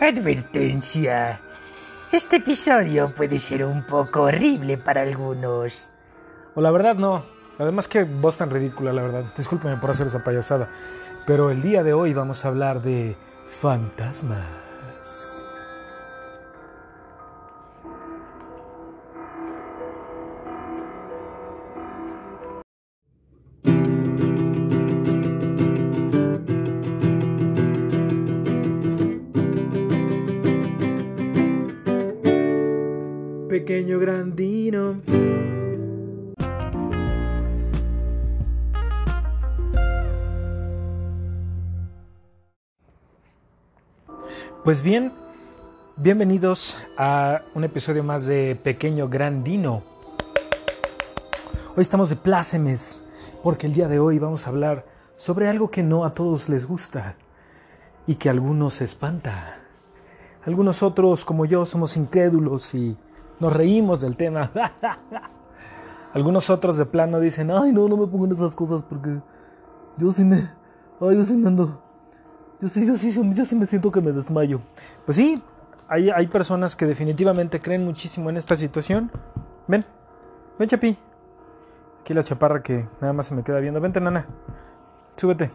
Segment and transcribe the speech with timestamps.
[0.00, 1.42] Advertencia.
[2.10, 5.92] Este episodio puede ser un poco horrible para algunos.
[6.54, 7.22] O la verdad no.
[7.58, 9.24] Además que voz tan ridícula, la verdad.
[9.36, 10.70] Discúlpeme por hacer esa payasada.
[11.26, 13.14] Pero el día de hoy vamos a hablar de
[13.60, 14.69] fantasmas.
[44.70, 45.12] Pues bien,
[45.96, 49.82] bienvenidos a un episodio más de Pequeño Grandino.
[51.74, 53.02] Hoy estamos de plácemes
[53.42, 56.68] porque el día de hoy vamos a hablar sobre algo que no a todos les
[56.68, 57.16] gusta
[58.06, 59.58] y que a algunos espanta.
[60.46, 62.96] Algunos otros, como yo, somos incrédulos y
[63.40, 64.52] nos reímos del tema.
[66.14, 69.20] Algunos otros de plano dicen, ay no, no me pongan esas cosas porque
[69.96, 70.36] yo sí me,
[71.00, 71.82] ay, yo sí me ando,
[72.60, 74.60] yo sí, yo sí, yo sí me siento que me desmayo.
[75.06, 75.42] Pues sí,
[75.88, 79.10] hay, hay personas que definitivamente creen muchísimo en esta situación.
[79.66, 79.84] Ven,
[80.58, 80.98] ven Chapi.
[82.00, 83.80] Aquí la chaparra que nada más se me queda viendo.
[83.80, 84.26] Vente, nana.
[85.16, 85.50] Súbete.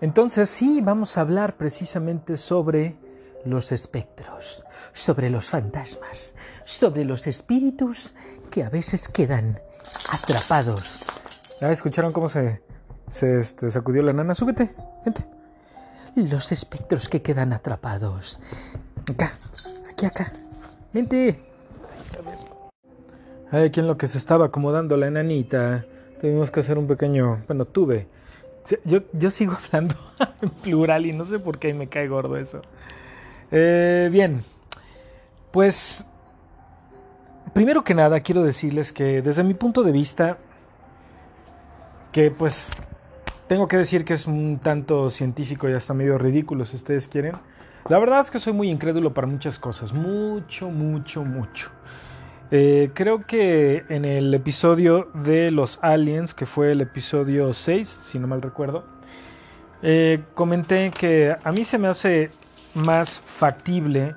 [0.00, 2.96] Entonces sí, vamos a hablar precisamente sobre
[3.44, 8.14] los espectros, sobre los fantasmas, sobre los espíritus
[8.50, 9.60] que a veces quedan
[10.12, 11.06] atrapados.
[11.60, 12.62] ¿Ya escucharon cómo se,
[13.10, 14.34] se este, sacudió la nana?
[14.34, 14.74] Súbete,
[15.04, 15.39] vente.
[16.16, 18.40] Los espectros que quedan atrapados.
[19.10, 19.32] Acá,
[19.90, 20.32] aquí, acá.
[20.92, 21.40] Vente.
[23.50, 25.84] Ay, aquí en lo que se estaba acomodando la enanita,
[26.20, 27.42] tuvimos que hacer un pequeño.
[27.46, 28.06] Bueno, tuve.
[28.84, 29.96] Yo, yo sigo hablando
[30.42, 32.62] en plural y no sé por qué me cae gordo eso.
[33.50, 34.44] Eh, bien,
[35.50, 36.04] pues
[37.52, 40.38] primero que nada quiero decirles que desde mi punto de vista,
[42.12, 42.70] que pues
[43.50, 47.32] tengo que decir que es un tanto científico y hasta medio ridículo si ustedes quieren.
[47.88, 51.72] La verdad es que soy muy incrédulo para muchas cosas, mucho, mucho, mucho.
[52.52, 58.20] Eh, creo que en el episodio de los aliens, que fue el episodio 6, si
[58.20, 58.84] no mal recuerdo,
[59.82, 62.30] eh, comenté que a mí se me hace
[62.74, 64.14] más factible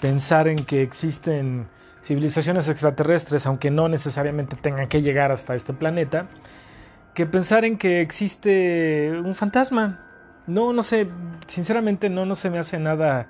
[0.00, 1.68] pensar en que existen
[2.02, 6.26] civilizaciones extraterrestres, aunque no necesariamente tengan que llegar hasta este planeta,
[7.16, 10.00] que pensar en que existe un fantasma.
[10.46, 11.08] No, no sé,
[11.46, 13.26] sinceramente no, no se me hace nada,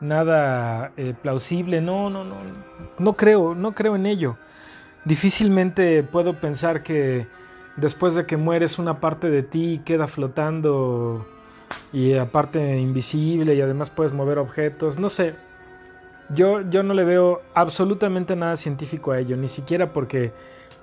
[0.00, 1.82] nada eh, plausible.
[1.82, 2.36] No, no, no,
[2.98, 4.38] no creo, no creo en ello.
[5.04, 7.26] Difícilmente puedo pensar que
[7.76, 11.26] después de que mueres una parte de ti queda flotando
[11.92, 15.34] y aparte invisible y además puedes mover objetos, no sé.
[16.30, 20.32] Yo, yo no le veo absolutamente nada científico a ello, ni siquiera porque,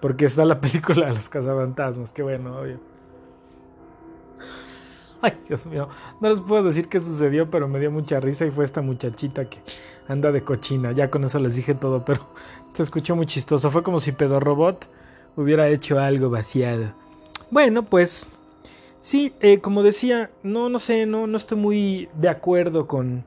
[0.06, 2.80] porque está la película de los cazafantasmas, qué bueno, obvio.
[5.20, 5.90] Ay, Dios mío,
[6.22, 9.46] no les puedo decir qué sucedió, pero me dio mucha risa y fue esta muchachita
[9.50, 9.58] que
[10.08, 10.92] anda de cochina.
[10.92, 12.22] Ya con eso les dije todo, pero
[12.74, 13.72] se escuchó muy chistoso.
[13.72, 14.88] Fue como si Pedro Robot
[15.38, 16.94] hubiera hecho algo vaciado.
[17.50, 18.28] Bueno, pues
[19.02, 23.26] Sí, eh, como decía, no, no sé, no, no estoy muy de acuerdo con,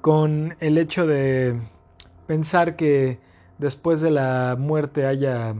[0.00, 1.56] con el hecho de
[2.26, 3.20] pensar que
[3.58, 5.54] después de la muerte haya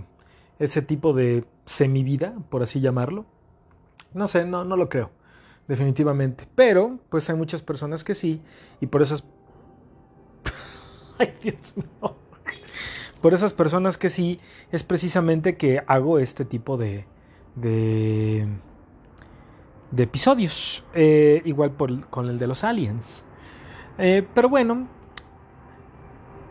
[0.59, 3.27] ese tipo de semivida, por así llamarlo.
[4.15, 5.11] No sé, no, no lo creo,
[5.69, 6.47] definitivamente.
[6.55, 8.43] Pero, pues hay muchas personas que sí,
[8.81, 9.25] y por esas...
[11.19, 12.17] Ay, Dios mío.
[13.21, 14.39] Por esas personas que sí,
[14.71, 17.07] es precisamente que hago este tipo de...
[17.55, 18.49] de
[19.91, 21.75] de episodios, eh, igual
[22.11, 23.25] con el de los aliens.
[23.99, 24.89] Eh, pero bueno,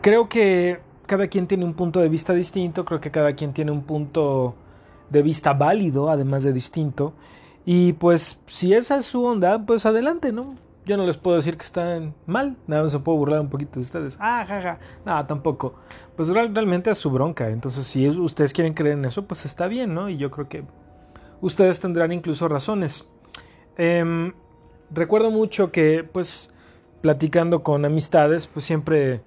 [0.00, 3.70] creo que cada quien tiene un punto de vista distinto, creo que cada quien tiene
[3.70, 4.54] un punto
[5.10, 7.14] de vista válido, además de distinto.
[7.64, 10.56] Y pues si esa es su onda, pues adelante, ¿no?
[10.84, 13.74] Yo no les puedo decir que están mal, nada más se puedo burlar un poquito
[13.74, 14.16] de ustedes.
[14.20, 15.74] Ah, jaja, nada, tampoco.
[16.16, 19.94] Pues realmente es su bronca, entonces si ustedes quieren creer en eso, pues está bien,
[19.94, 20.08] ¿no?
[20.08, 20.64] Y yo creo que
[21.40, 23.10] ustedes tendrán incluso razones.
[23.76, 24.32] Eh,
[24.90, 26.52] recuerdo mucho que, pues,
[27.00, 29.22] platicando con amistades, pues siempre,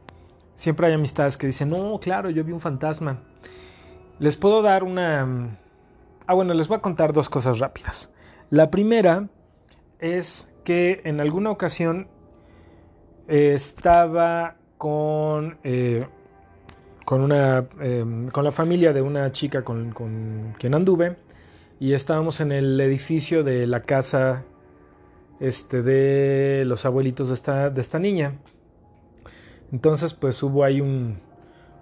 [0.60, 3.22] siempre hay amistades que dicen, no, claro, yo vi un fantasma.
[4.20, 5.58] Les puedo dar una...
[6.28, 8.12] Ah, bueno, les voy a contar dos cosas rápidas.
[8.50, 9.30] La primera
[10.00, 12.10] es que en alguna ocasión
[13.30, 16.06] eh, estaba con, eh,
[17.06, 21.16] con, una, eh, con la familia de una chica con, con quien anduve
[21.80, 24.44] y estábamos en el edificio de la casa
[25.40, 28.34] este, de los abuelitos de esta, de esta niña.
[29.72, 31.20] Entonces, pues hubo ahí un,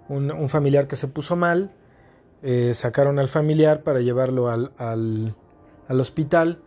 [0.08, 1.70] un, familiar que se puso mal.
[2.42, 5.34] Eh, sacaron al familiar para llevarlo al, al,
[5.88, 6.60] al, hospital.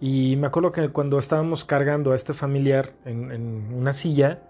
[0.00, 4.42] Y me acuerdo que cuando estábamos cargando a este familiar en, en, una silla,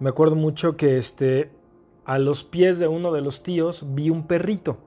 [0.00, 1.50] me acuerdo mucho que este,
[2.04, 4.78] a los pies de uno de los tíos vi un perrito.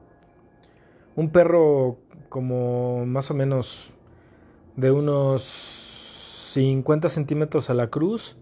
[1.15, 1.97] Un perro
[2.29, 3.91] como más o menos
[4.75, 5.43] de unos
[6.53, 8.37] 50 centímetros a la cruz.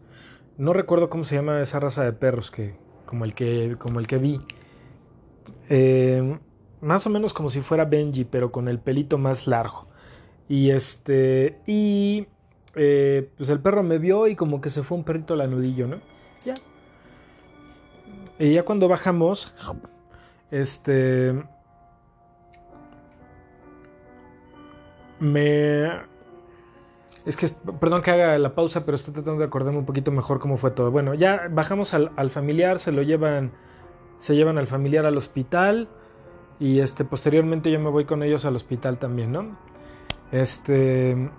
[0.59, 2.75] No recuerdo cómo se llama esa raza de perros que,
[3.05, 4.41] como el que, como el que vi.
[5.69, 6.37] Eh,
[6.81, 9.87] más o menos como si fuera Benji, pero con el pelito más largo.
[10.49, 12.27] Y este, y
[12.75, 15.87] eh, pues el perro me vio y como que se fue un perrito al anudillo,
[15.87, 16.01] ¿no?
[16.43, 16.55] Ya.
[18.37, 19.53] Y ya cuando bajamos,
[20.51, 21.41] este,
[25.21, 25.89] me
[27.25, 27.47] es que,
[27.79, 30.71] perdón que haga la pausa, pero estoy tratando de acordarme un poquito mejor cómo fue
[30.71, 30.91] todo.
[30.91, 33.51] Bueno, ya bajamos al, familiar, se lo llevan,
[34.19, 35.89] se llevan al familiar al hospital
[36.59, 39.57] y este, posteriormente yo me voy con ellos al hospital también, ¿no?
[40.31, 41.29] Este,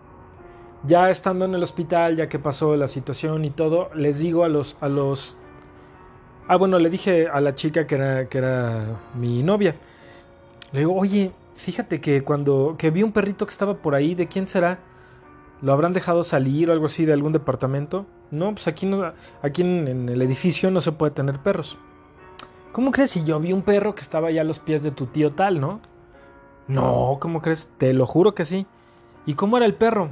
[0.84, 4.48] ya estando en el hospital, ya que pasó la situación y todo, les digo a
[4.48, 5.38] los, a los,
[6.46, 9.76] ah, bueno, le dije a la chica que era, que era mi novia,
[10.72, 14.28] le digo, oye, fíjate que cuando, que vi un perrito que estaba por ahí, ¿de
[14.28, 14.78] quién será?
[15.62, 18.06] ¿Lo habrán dejado salir o algo así de algún departamento?
[18.30, 19.12] No, pues aquí, no,
[19.42, 21.76] aquí en, el edificio no se puede tener perros.
[22.72, 25.06] ¿Cómo crees si yo vi un perro que estaba ya a los pies de tu
[25.06, 25.80] tío tal, no?
[26.68, 27.72] No, ¿cómo crees?
[27.78, 28.66] Te lo juro que sí.
[29.26, 30.10] ¿Y cómo era el perro?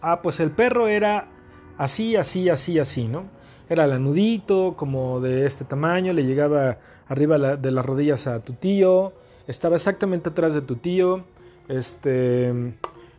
[0.00, 1.28] Ah, pues el perro era
[1.76, 3.24] así, así, así, así, ¿no?
[3.68, 6.78] Era lanudito, como de este tamaño, le llegaba
[7.08, 9.14] arriba de las rodillas a tu tío,
[9.46, 11.24] estaba exactamente atrás de tu tío,
[11.68, 12.74] este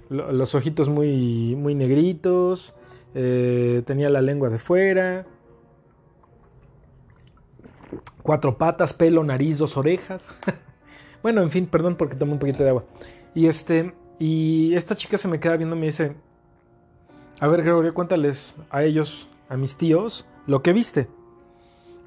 [0.10, 2.76] los ojitos muy, muy negritos,
[3.16, 5.26] eh, tenía la lengua de fuera,
[8.24, 10.30] cuatro patas, pelo, nariz, dos orejas.
[11.24, 12.84] bueno, en fin, perdón porque tomé un poquito de agua.
[13.36, 16.14] Y este, y esta chica se me queda viendo y me dice,
[17.40, 21.08] a ver Gregorio, cuéntales a ellos, a mis tíos, lo que viste.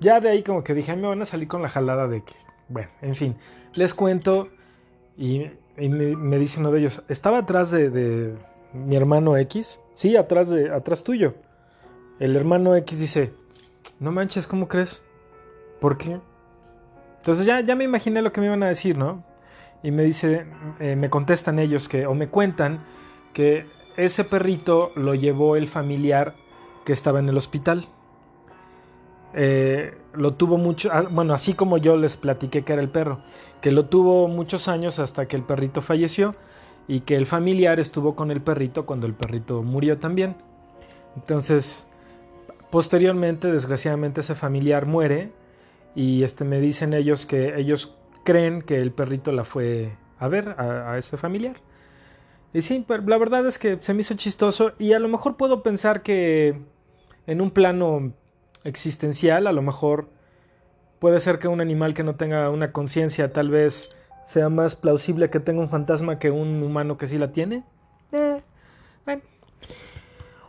[0.00, 2.34] Ya de ahí como que dije, me van a salir con la jalada de que,
[2.68, 3.36] bueno, en fin,
[3.76, 4.48] les cuento
[5.16, 5.46] y
[5.78, 8.34] y me, dice uno de ellos, ¿estaba atrás de,
[8.72, 9.80] mi hermano X?
[9.94, 11.34] Sí, atrás, de, atrás tuyo.
[12.18, 13.32] El hermano X dice,
[13.98, 15.02] no manches, ¿cómo crees?
[15.80, 16.20] ¿Por qué?
[17.18, 19.24] Entonces ya, ya me imaginé lo que me iban a decir, ¿no?
[19.82, 20.46] Y me dice,
[20.78, 22.84] eh, me contestan ellos que, o me cuentan
[23.32, 23.66] que
[23.96, 26.34] ese perrito lo llevó el familiar
[26.84, 27.86] que estaba en el hospital.
[29.34, 33.18] Eh, lo tuvo mucho, ah, bueno, así como yo les platiqué que era el perro,
[33.60, 36.32] que lo tuvo muchos años hasta que el perrito falleció
[36.88, 40.36] y que el familiar estuvo con el perrito cuando el perrito murió también.
[41.16, 41.86] Entonces,
[42.70, 45.32] posteriormente, desgraciadamente, ese familiar muere
[45.94, 47.94] y este, me dicen ellos que ellos
[48.24, 51.56] creen que el perrito la fue a ver a, ese familiar.
[52.52, 55.36] Y sí, pero la verdad es que se me hizo chistoso y a lo mejor
[55.36, 56.60] puedo pensar que
[57.26, 58.12] en un plano
[58.64, 60.08] existencial, a lo mejor
[60.98, 65.30] puede ser que un animal que no tenga una conciencia tal vez sea más plausible
[65.30, 67.64] que tenga un fantasma que un humano que sí la tiene.
[68.12, 68.40] Eh,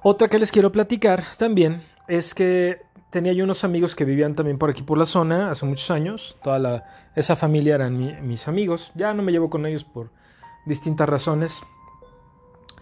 [0.04, 4.58] Otra que les quiero platicar también es que tenía yo unos amigos que vivían también
[4.58, 6.38] por aquí por la zona hace muchos años.
[6.44, 6.84] Toda la,
[7.16, 8.92] esa familia eran mis amigos.
[8.96, 10.12] Ya no me llevo con ellos por
[10.66, 11.64] distintas razones.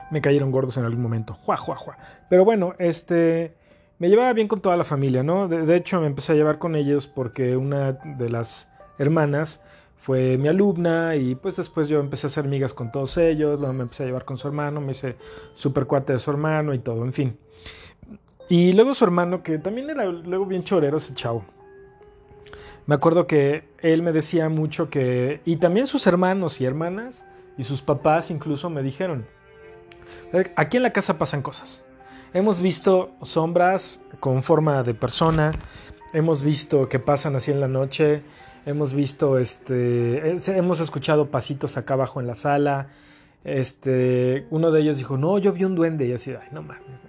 [0.10, 1.34] Me cayeron gordos en algún momento.
[1.36, 1.98] Jua, jua, jua.
[2.30, 3.61] Pero bueno, este
[4.02, 5.48] me llevaba bien con toda la familia, ¿no?
[5.48, 8.68] De, hecho, me empecé a llevar con ellos porque una de las
[8.98, 9.62] hermanas
[9.96, 13.76] fue mi alumna y pues después yo empecé a hacer amigas con todos ellos, luego
[13.76, 15.18] me empecé a llevar con su hermano, me hice
[15.54, 17.38] super cuate de su hermano y todo, en fin.
[18.50, 21.46] Y luego su hermano, que también era luego bien chorero ese chavo.
[22.88, 27.24] Me acuerdo que él me decía mucho que, y también sus hermanos y hermanas,
[27.56, 29.28] y sus papás incluso me dijeron,
[30.56, 31.84] aquí en la casa pasan cosas.
[32.34, 35.52] Hemos visto sombras con forma de persona,
[36.14, 38.24] hemos visto que pasan así en la noche,
[38.66, 42.88] hemos visto este, hemos escuchado pasitos acá abajo en la sala.
[43.44, 47.02] Este, uno de ellos dijo, no, yo vi un duende y así, ay, no mames.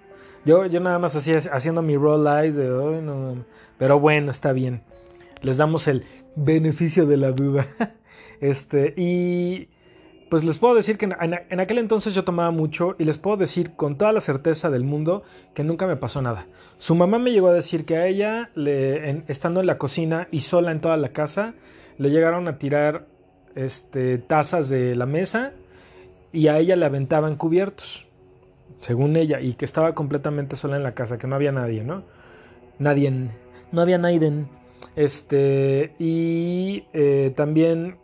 [0.45, 3.45] Yo, yo nada más así haciendo mi roll eyes de, no,
[3.79, 4.83] pero bueno, está bien.
[5.41, 7.67] Les damos el beneficio de la duda.
[8.41, 9.69] Este, y
[10.33, 13.73] pues les puedo decir que en, aquel entonces yo tomaba mucho y les puedo decir
[13.73, 16.47] con toda la certeza del mundo que nunca me pasó nada.
[16.79, 18.49] Su mamá me llegó a decir que a ella,
[19.29, 21.53] estando en la cocina y sola en toda la casa,
[21.99, 23.05] le llegaron a tirar
[23.57, 25.53] este, tazas de la mesa
[26.33, 28.07] y a ella le aventaban cubiertos,
[28.81, 32.05] según ella, y que estaba completamente sola en la casa, que no había nadie, ¿no?
[32.79, 33.11] Nadie,
[33.71, 34.49] no había Naiden.
[34.97, 37.99] Este, y eh, también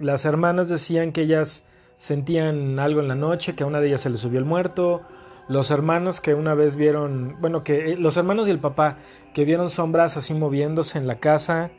[0.00, 1.64] las hermanas decían que ellas
[1.96, 5.02] sentían algo en la noche, que a una de ellas se le subió el muerto.
[5.48, 8.96] Los hermanos que una vez vieron, bueno, que eh, los hermanos y el papá
[9.34, 11.70] que vieron sombras así moviéndose en la casa,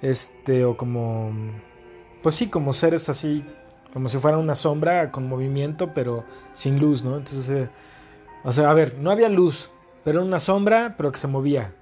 [0.00, 1.32] este, o como,
[2.22, 3.44] pues sí, como seres así,
[3.92, 7.16] como si fuera una sombra con movimiento, pero sin luz, ¿no?
[7.16, 7.68] Entonces, eh,
[8.44, 9.72] o sea, a ver, no había luz,
[10.04, 11.72] pero era una sombra, pero que se movía.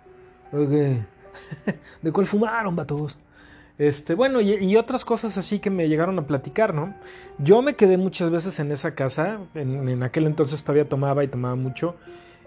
[0.52, 3.18] ¿De cuál fumaron, vatos?
[3.78, 6.94] Este, bueno, y, otras cosas así que me llegaron a platicar, ¿no?
[7.38, 11.56] Yo me quedé muchas veces en esa casa, en, aquel entonces todavía tomaba y tomaba
[11.56, 11.94] mucho,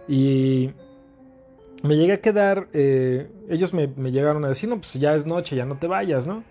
[0.07, 0.71] y
[1.83, 5.55] me llegué a quedar, eh, ellos me, llegaron a decir, no, pues ya es noche,
[5.55, 6.43] ya no te vayas, ¿no?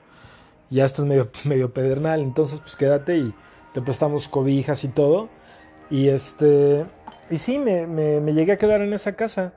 [0.71, 3.35] Ya estás medio, medio pedernal, entonces pues quédate y
[3.75, 5.29] te prestamos cobijas y todo.
[5.91, 6.85] Y este,
[7.31, 9.55] y sí, me, me llegué a quedar en esa casa.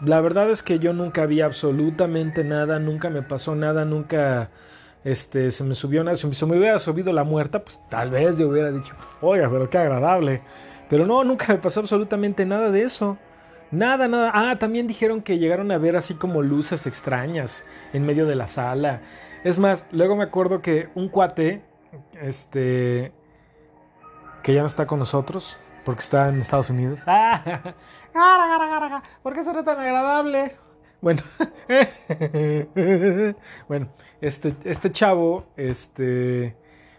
[0.00, 4.50] La verdad es que yo nunca vi absolutamente nada, nunca me pasó nada, nunca
[5.04, 6.16] este, se me subió nada.
[6.16, 9.78] Si me hubiera subido la muerta, pues tal vez yo hubiera dicho, oiga, pero qué
[9.78, 10.42] agradable.
[10.88, 13.18] Pero no, nunca me pasó absolutamente nada de eso.
[13.70, 14.30] Nada, nada.
[14.34, 18.46] Ah, también dijeron que llegaron a ver así como luces extrañas en medio de la
[18.46, 19.02] sala.
[19.42, 21.62] Es más, luego me acuerdo que un cuate,
[22.20, 23.12] este,
[24.42, 27.00] que ya no está con nosotros, porque está en Estados Unidos.
[28.16, 30.56] Ah, ¿Por qué será tan agradable?
[31.00, 31.20] Bueno,
[33.68, 33.88] bueno,
[34.20, 36.54] este, este chavo, este,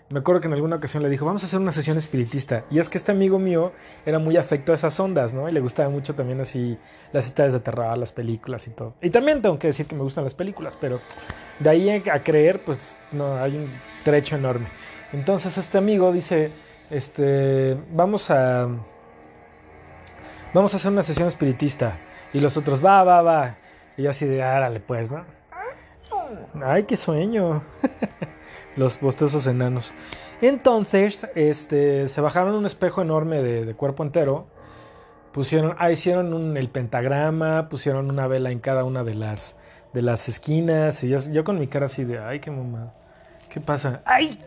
[0.10, 2.66] me acuerdo que en alguna ocasión le dijo, vamos a hacer una sesión espiritista.
[2.70, 3.72] Y es que este amigo mío
[4.06, 5.50] era muy afecto a esas ondas, ¿no?
[5.50, 6.78] Y le gustaba mucho también así
[7.14, 8.94] las historias de terror, las películas y todo.
[9.02, 11.00] Y también tengo que decir que me gustan las películas, pero
[11.60, 13.72] de ahí a creer, pues no, hay un
[14.04, 14.68] trecho enorme.
[15.14, 16.52] Entonces este amigo dice,
[16.90, 18.68] este, vamos a
[20.56, 21.98] vamos a hacer una sesión espiritista.
[22.34, 23.58] Y los otros, va, va, va.
[23.98, 25.24] Y así de, árale, pues, ¿no?
[26.64, 27.62] Ay, qué sueño.
[28.76, 29.94] los bostezosos enanos.
[30.42, 34.48] Entonces, este, se bajaron un espejo enorme de, cuerpo entero.
[35.34, 39.58] Pusieron, ah, hicieron el pentagrama, pusieron una vela en cada una de las,
[39.94, 41.04] de las esquinas.
[41.04, 42.94] Y yo, con mi cara así de, ay, qué mamá.
[43.50, 44.02] ¿Qué pasa?
[44.06, 44.40] ¡Ay!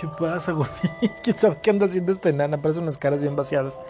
[0.00, 0.90] ¿Qué pasa, gordito?
[1.22, 2.60] ¿Quién sabe qué anda haciendo esta enana?
[2.60, 3.80] Parece unas caras bien vaciadas.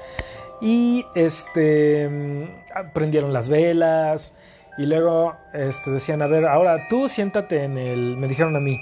[0.60, 4.34] Y este mm, prendieron las velas
[4.78, 8.78] y luego este, decían, a ver, ahora tú siéntate en el, me dijeron a mí,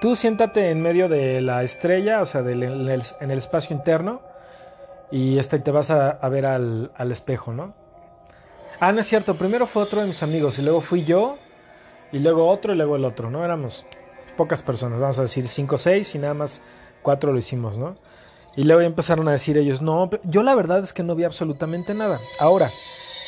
[0.00, 4.20] tú siéntate en medio de la estrella, o sea, en, el, espacio interno
[5.10, 7.74] y este, te vas a, ver al, al, espejo, ¿no?
[8.80, 11.36] Ah, no es cierto, primero fue otro de mis amigos y luego fui yo
[12.10, 13.44] y luego otro y luego el otro, ¿no?
[13.44, 13.86] Éramos
[14.36, 16.62] pocas personas, vamos a decir cinco o seis y nada más
[17.02, 17.96] cuatro lo hicimos, ¿no?
[18.56, 21.92] Y luego empezaron a decir ellos, no, yo la verdad es que no vi absolutamente
[21.92, 22.20] nada.
[22.38, 22.70] Ahora,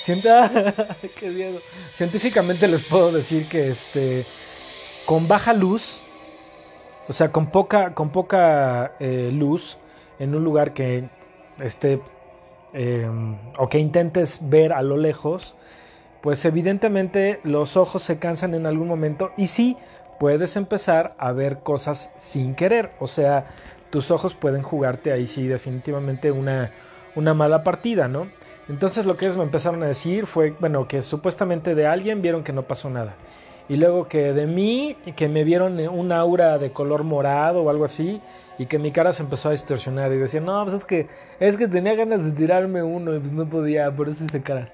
[1.19, 1.59] qué
[1.95, 4.25] científicamente les puedo decir que este,
[5.05, 6.01] con baja luz,
[7.09, 9.79] o sea, con poca, con poca eh, luz,
[10.21, 11.09] en un lugar que
[11.59, 12.01] esté,
[12.73, 15.57] em, o que intentes ver a lo lejos,
[16.23, 19.77] pues evidentemente los ojos se cansan en algún momento y sí
[20.19, 23.47] puedes empezar a ver cosas sin querer, o sea,
[23.91, 26.73] tus ojos pueden jugarte ahí sí definitivamente una,
[27.15, 28.29] una mala partida, ¿no?
[28.69, 32.43] Entonces lo que ellos me empezaron a decir fue, bueno, que supuestamente de alguien vieron
[32.43, 33.15] que no pasó nada.
[33.69, 37.85] Y luego que de mí, que me vieron un aura de color morado o algo
[37.85, 38.21] así,
[38.59, 40.13] y que mi cara se empezó a distorsionar.
[40.13, 41.09] Y decían, no, pues es que,
[41.41, 44.73] es que tenía ganas de tirarme uno y pues no podía, por eso hice caras.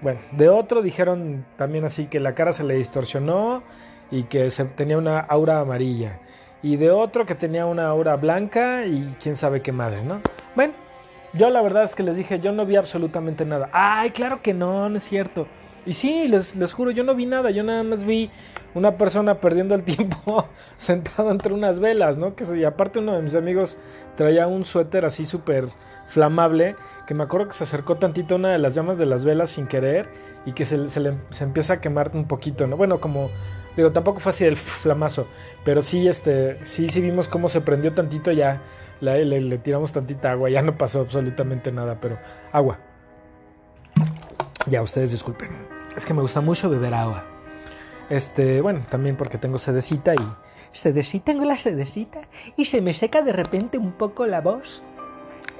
[0.00, 3.62] Bueno, de otro dijeron también así que la cara se le distorsionó
[4.10, 6.18] y que se, tenía una aura amarilla
[6.62, 10.20] y de otro que tenía una aura blanca y quién sabe qué madre, ¿no?
[10.54, 10.74] Bueno,
[11.32, 13.68] yo la verdad es que les dije, yo no vi absolutamente nada.
[13.72, 15.46] Ay, claro que no, no es cierto.
[15.86, 18.30] Y sí, les, les juro, yo no vi nada, yo nada más vi
[18.74, 22.34] una persona perdiendo el tiempo sentado entre unas velas, ¿no?
[22.34, 23.78] Que y aparte uno de mis amigos
[24.16, 25.68] traía un suéter así súper
[26.08, 29.24] flamable, que me acuerdo que se acercó tantito a una de las llamas de las
[29.24, 30.08] velas sin querer
[30.44, 32.76] y que se, se, le, se empieza a quemar un poquito, ¿no?
[32.76, 33.30] Bueno, como
[33.78, 35.28] Digo, tampoco fue así el flamazo,
[35.64, 38.60] pero sí, este, sí, sí vimos cómo se prendió tantito ya,
[39.00, 42.18] le, tiramos tantita agua, ya no pasó absolutamente nada, pero
[42.50, 42.80] agua.
[44.66, 45.50] Ya, ustedes disculpen.
[45.96, 47.24] Es que me gusta mucho beber agua.
[48.10, 50.26] Este, bueno, también porque tengo sedecita y...
[50.72, 52.22] Sedecita, tengo la sedecita
[52.56, 54.82] y se me seca de repente un poco la voz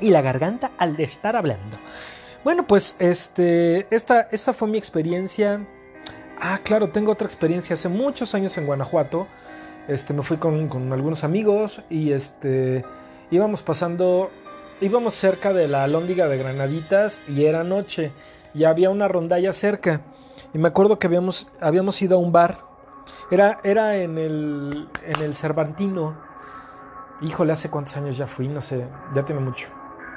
[0.00, 1.76] y la garganta al de estar hablando.
[2.42, 5.64] Bueno, pues este, esta, esta fue mi experiencia
[6.40, 7.74] Ah, claro, tengo otra experiencia.
[7.74, 9.26] Hace muchos años en Guanajuato,
[9.88, 12.84] este, me fui con, algunos amigos y este,
[13.32, 14.30] íbamos pasando,
[14.80, 18.12] íbamos cerca de la alhóndiga de Granaditas y era noche
[18.54, 20.02] y había una rondalla cerca.
[20.54, 22.60] Y me acuerdo que habíamos, habíamos ido a un bar.
[23.32, 26.16] Era, era en, el, en el Cervantino.
[27.20, 29.66] Híjole, hace cuántos años ya fui, no sé, ya tiene mucho,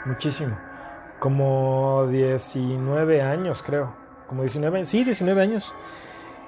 [0.06, 0.56] muchísimo.
[1.20, 3.92] Como 19 años, creo.
[4.28, 5.74] Como 19, sí, 19 años.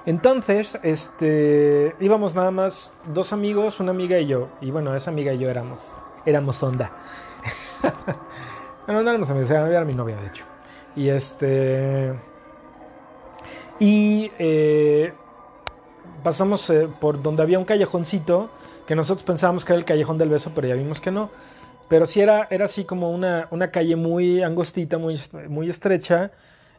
[0.06, 4.48] Entonces, este, íbamos nada más dos amigos, una amiga y yo.
[4.60, 5.92] Y bueno, esa amiga y yo éramos,
[6.26, 6.90] éramos onda.
[8.86, 10.44] bueno, no éramos amigos, era mi novia, de hecho.
[10.94, 12.14] Y este,
[13.80, 15.12] y eh,
[16.22, 18.50] pasamos eh, por donde había un callejoncito
[18.86, 21.30] que nosotros pensábamos que era el callejón del beso, pero ya vimos que no.
[21.88, 26.30] Pero sí era, era así como una, una calle muy angostita, muy, muy estrecha,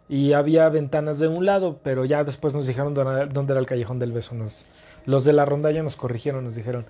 [0.08, 4.00] y había ventanas de un lado, pero ya después nos dijeron dónde era el callejón
[4.00, 4.36] del beso.
[4.36, 4.66] Nos,
[5.06, 6.86] los de la rondalla nos corrigieron, nos dijeron,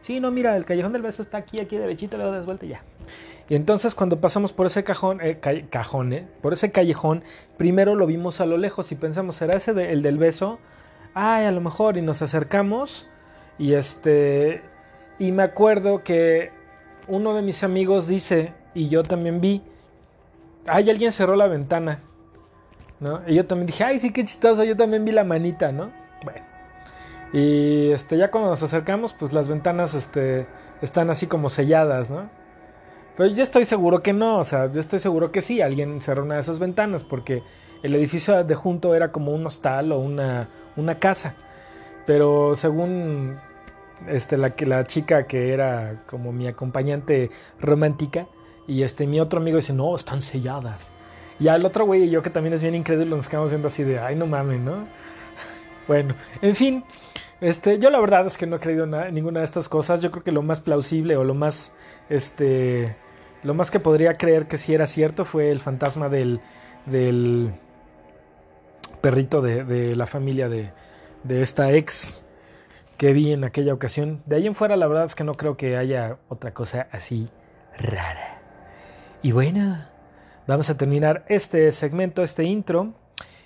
[0.00, 2.70] sí, no, mira, el callejón del beso está aquí, aquí derechito, le das vuelta y
[2.70, 2.82] ya.
[3.48, 7.24] Y entonces cuando pasamos por ese cajón, eh, cajón, eh, por ese callejón,
[7.56, 10.60] primero lo vimos a lo lejos y pensamos, ¿será ese el del beso?
[11.14, 13.08] Ay, a lo mejor, y nos acercamos
[13.58, 14.62] y este,
[15.18, 16.50] y me acuerdo que
[17.08, 19.62] uno de mis amigos dice, y yo también vi,
[20.68, 22.00] ay, alguien cerró la ventana,
[23.00, 23.22] ¿no?
[23.26, 25.90] Y yo también dije, ay, sí, qué chistoso, yo también vi la manita, ¿no?
[26.22, 26.40] Bueno.
[27.32, 30.46] Y este, ya cuando nos acercamos, pues las ventanas este,
[30.82, 32.28] están así como selladas, ¿no?
[33.16, 36.24] Pero yo estoy seguro que no, o sea, yo estoy seguro que sí, alguien cerró
[36.24, 37.42] una de esas ventanas porque
[37.82, 41.34] el edificio de junto era como un hostal o una, una casa.
[42.06, 43.38] Pero según
[44.08, 48.26] este, la, la chica que era como mi acompañante romántica
[48.66, 50.90] y este, mi otro amigo dice, no, están selladas.
[51.40, 53.82] Y al otro güey y yo que también es bien incrédulo nos quedamos viendo así
[53.82, 54.86] de, ay, no mames, ¿no?
[55.88, 56.84] bueno, en fin,
[57.40, 60.02] este, yo la verdad es que no he creído en ninguna de estas cosas.
[60.02, 61.74] Yo creo que lo más plausible o lo más,
[62.10, 62.94] este,
[63.42, 66.40] lo más que podría creer que sí era cierto fue el fantasma del,
[66.84, 67.52] del
[69.00, 70.72] perrito de, la familia de,
[71.24, 72.26] de, esta ex
[72.98, 74.22] que vi en aquella ocasión.
[74.26, 77.30] De ahí en fuera, la verdad es que no creo que haya otra cosa así
[77.78, 78.42] rara.
[79.22, 79.89] Y bueno,
[80.54, 82.94] vamos a terminar este segmento, este intro,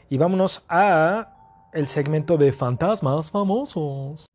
[0.08, 4.26] y vámonos a el segmento de fantasmas famosos.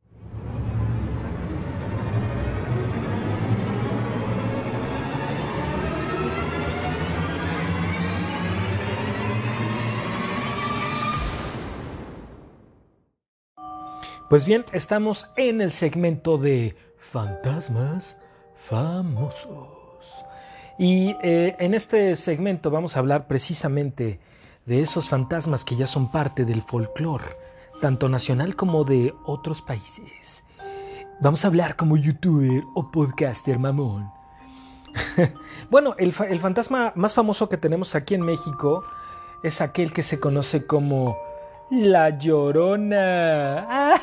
[14.29, 18.15] Pues bien, estamos en el segmento de fantasmas
[18.55, 19.78] famosos.
[20.79, 24.21] Y eh, en este segmento vamos a hablar precisamente
[24.65, 27.25] de esos fantasmas que ya son parte del folclore,
[27.81, 30.45] tanto nacional como de otros países.
[31.19, 34.09] Vamos a hablar como youtuber o podcaster mamón.
[35.69, 38.85] bueno, el, el fantasma más famoso que tenemos aquí en México
[39.43, 41.17] es aquel que se conoce como
[41.69, 43.67] la Llorona.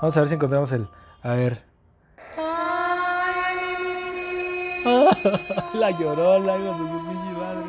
[0.00, 0.88] Vamos a ver si encontramos el.
[1.22, 1.69] A ver.
[5.74, 7.00] la Llorona, de su
[7.38, 7.64] madre.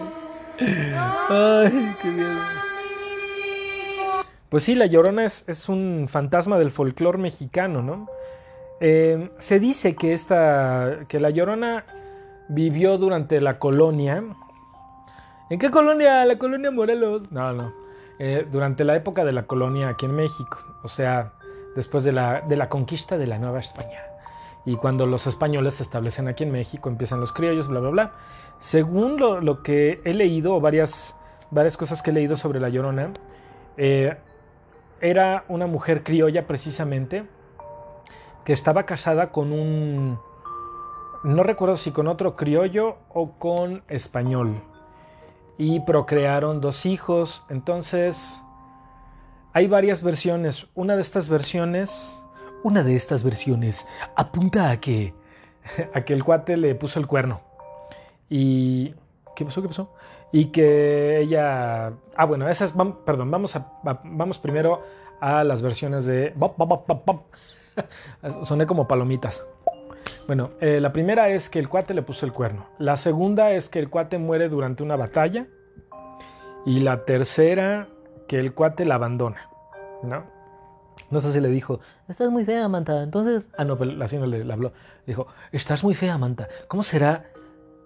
[1.30, 2.28] Ay, qué.
[4.50, 8.08] Pues sí, la Llorona es, es un fantasma del folclore mexicano, ¿no?
[8.80, 11.00] Eh, se dice que esta.
[11.08, 11.86] que la Llorona
[12.50, 14.24] vivió durante la colonia
[15.52, 16.24] ¿En qué colonia?
[16.24, 17.30] La colonia Morelos.
[17.30, 17.74] No, no.
[18.20, 21.34] Eh, durante la época de la colonia aquí en México, o sea,
[21.76, 24.11] después de la, de la conquista de la Nueva España.
[24.66, 28.12] Y cuando los españoles se establecen aquí en México, empiezan los criollos, bla, bla, bla.
[28.60, 31.16] Según lo, que he leído, varias,
[31.50, 33.14] varias cosas que he leído sobre La Llorona,
[33.78, 34.18] eh,
[35.00, 37.26] era una mujer criolla precisamente,
[38.46, 40.20] que estaba casada con un...
[41.24, 44.62] No recuerdo si con otro criollo o con español
[45.58, 47.44] y procrearon dos hijos.
[47.50, 48.42] Entonces,
[49.54, 50.68] hay varias versiones.
[50.74, 52.21] Una de estas versiones,
[52.64, 55.14] una de estas versiones apunta a que,
[55.94, 57.42] a que el cuate le puso el cuerno.
[58.30, 58.94] Y
[59.36, 59.62] ¿qué pasó?
[59.62, 59.94] ¿Qué pasó?
[60.32, 62.74] Y que ella, ah bueno, esas,
[63.06, 64.84] perdón, vamos vamos primero
[65.20, 66.34] a las versiones de,
[68.44, 69.44] soné como palomitas.
[70.28, 72.68] Bueno, eh, la primera es que el cuate le puso el cuerno.
[72.80, 75.48] La segunda es que el cuate muere durante una batalla.
[76.66, 77.88] Y la tercera,
[78.28, 79.50] que el cuate la abandona.
[80.04, 80.41] ¿No?
[81.10, 83.04] No sé si le dijo, estás muy fea, Manta.
[83.04, 84.72] Entonces, ah, no, pero así no le, le habló.
[85.06, 86.48] Dijo, estás muy fea, Manta.
[86.68, 87.26] ¿Cómo será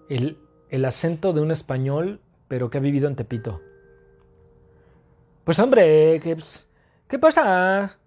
[0.08, 0.38] el,
[0.70, 3.60] el acento de un español, pero que ha vivido en Tepito?
[5.44, 6.36] Pues hombre, ¿qué,
[7.08, 7.98] ¿qué pasa?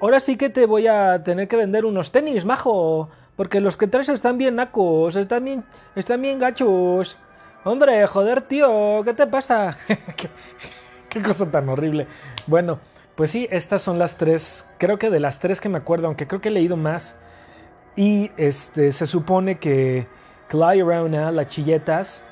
[0.00, 3.08] Ahora sí que te voy a tener que vender unos tenis, majo.
[3.36, 7.18] Porque los que traes están bien nacos, están bien, están bien gachos.
[7.64, 9.76] Hombre, joder, tío, ¿qué te pasa?
[11.08, 12.06] Qué cosa tan horrible.
[12.46, 12.78] Bueno,
[13.18, 14.64] pues sí, estas son las tres.
[14.78, 17.16] Creo que de las tres que me acuerdo, aunque creo que he leído más.
[17.96, 20.06] Y este se supone que
[20.48, 22.22] Clyarona, las chilletas,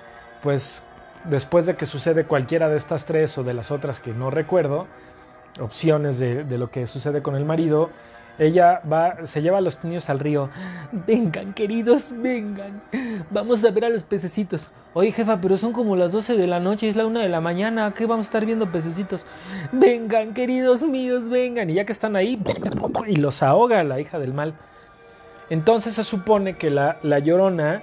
[0.44, 0.86] pues
[1.24, 4.86] después de que sucede cualquiera de estas tres o de las otras que no recuerdo,
[5.60, 7.90] opciones de lo que sucede con el marido,
[8.38, 10.50] ella va, se lleva a los niños al río.
[10.92, 12.82] Vengan, queridos, vengan.
[13.30, 14.70] Vamos a ver a los pececitos.
[14.92, 17.40] Oye, jefa, pero son como las 12 de la noche, es la 1 de la
[17.40, 17.92] mañana.
[17.96, 19.22] ¿Qué vamos a estar viendo pececitos?
[19.72, 21.68] Vengan, queridos míos, vengan.
[21.70, 22.42] Y ya que están ahí,
[23.06, 24.54] y los ahoga la hija del mal.
[25.50, 27.82] Entonces se supone que la, la llorona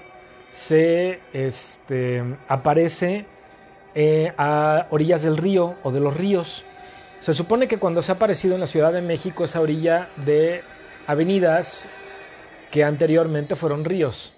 [0.49, 3.25] se este, aparece
[3.95, 6.65] eh, a orillas del río o de los ríos.
[7.23, 10.09] Se supone que cuando se ha aparecido en la Ciudad de México es a orilla
[10.25, 10.61] de
[11.07, 11.87] avenidas
[12.69, 14.33] que anteriormente fueron ríos.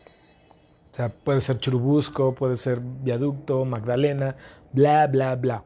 [0.92, 4.36] O sea, puede ser Churubusco, puede ser Viaducto, Magdalena,
[4.72, 5.64] bla, bla, bla.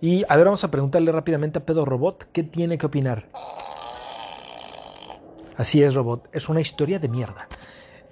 [0.00, 3.26] Y a ver, vamos a preguntarle rápidamente a Pedro Robot qué tiene que opinar.
[5.58, 7.48] Así es, Robot, es una historia de mierda.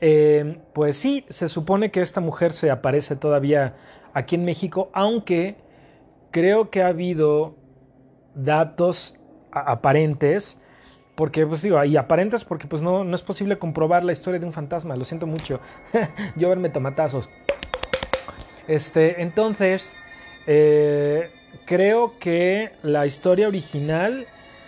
[0.02, 3.74] Eh, pues sí, se supone que esta mujer se aparece todavía
[4.12, 5.66] aquí en México, aunque
[6.30, 7.56] creo que ha habido
[8.34, 9.16] datos
[9.50, 10.60] aparentes,
[11.14, 14.46] porque pues digo, y aparentes porque pues no, no es posible comprobar la historia de
[14.46, 15.60] un fantasma, lo siento mucho,
[16.36, 17.28] yo verme tomatazos.
[18.68, 19.96] Este, entonces,
[20.46, 21.30] eh,
[21.64, 24.26] creo que la historia original,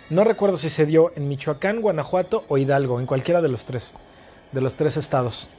[0.09, 3.93] no recuerdo si se dio en Michoacán, Guanajuato o Hidalgo, en cualquiera de los tres,
[4.51, 5.49] de los tres estados.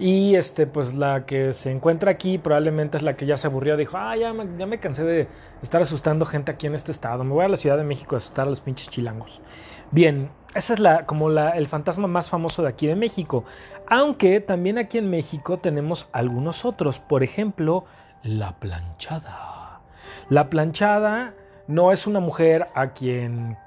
[0.00, 3.76] Y este, pues la que se encuentra aquí probablemente es la que ya se aburrió.
[3.76, 5.28] Dijo, ah, ya me, ya me cansé de
[5.62, 7.22] estar asustando gente aquí en este estado.
[7.22, 9.42] Me voy a la Ciudad de México a asustar a los pinches chilangos.
[9.90, 13.44] Bien, esa es la, como la, el fantasma más famoso de aquí de México.
[13.88, 16.98] Aunque también aquí en México tenemos algunos otros.
[16.98, 17.84] Por ejemplo,
[18.22, 19.82] la planchada.
[20.30, 21.34] La planchada
[21.66, 23.58] no es una mujer a quien,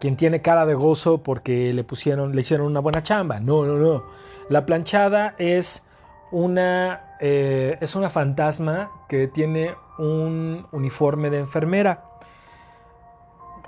[0.00, 3.38] quien tiene cara de gozo porque le pusieron, le hicieron una buena chamba.
[3.38, 4.24] No, no, no.
[4.48, 5.84] La planchada es
[6.30, 12.04] una, eh, es una fantasma que tiene un uniforme de enfermera.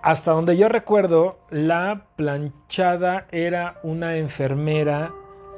[0.03, 5.13] Hasta donde yo recuerdo, la planchada era una enfermera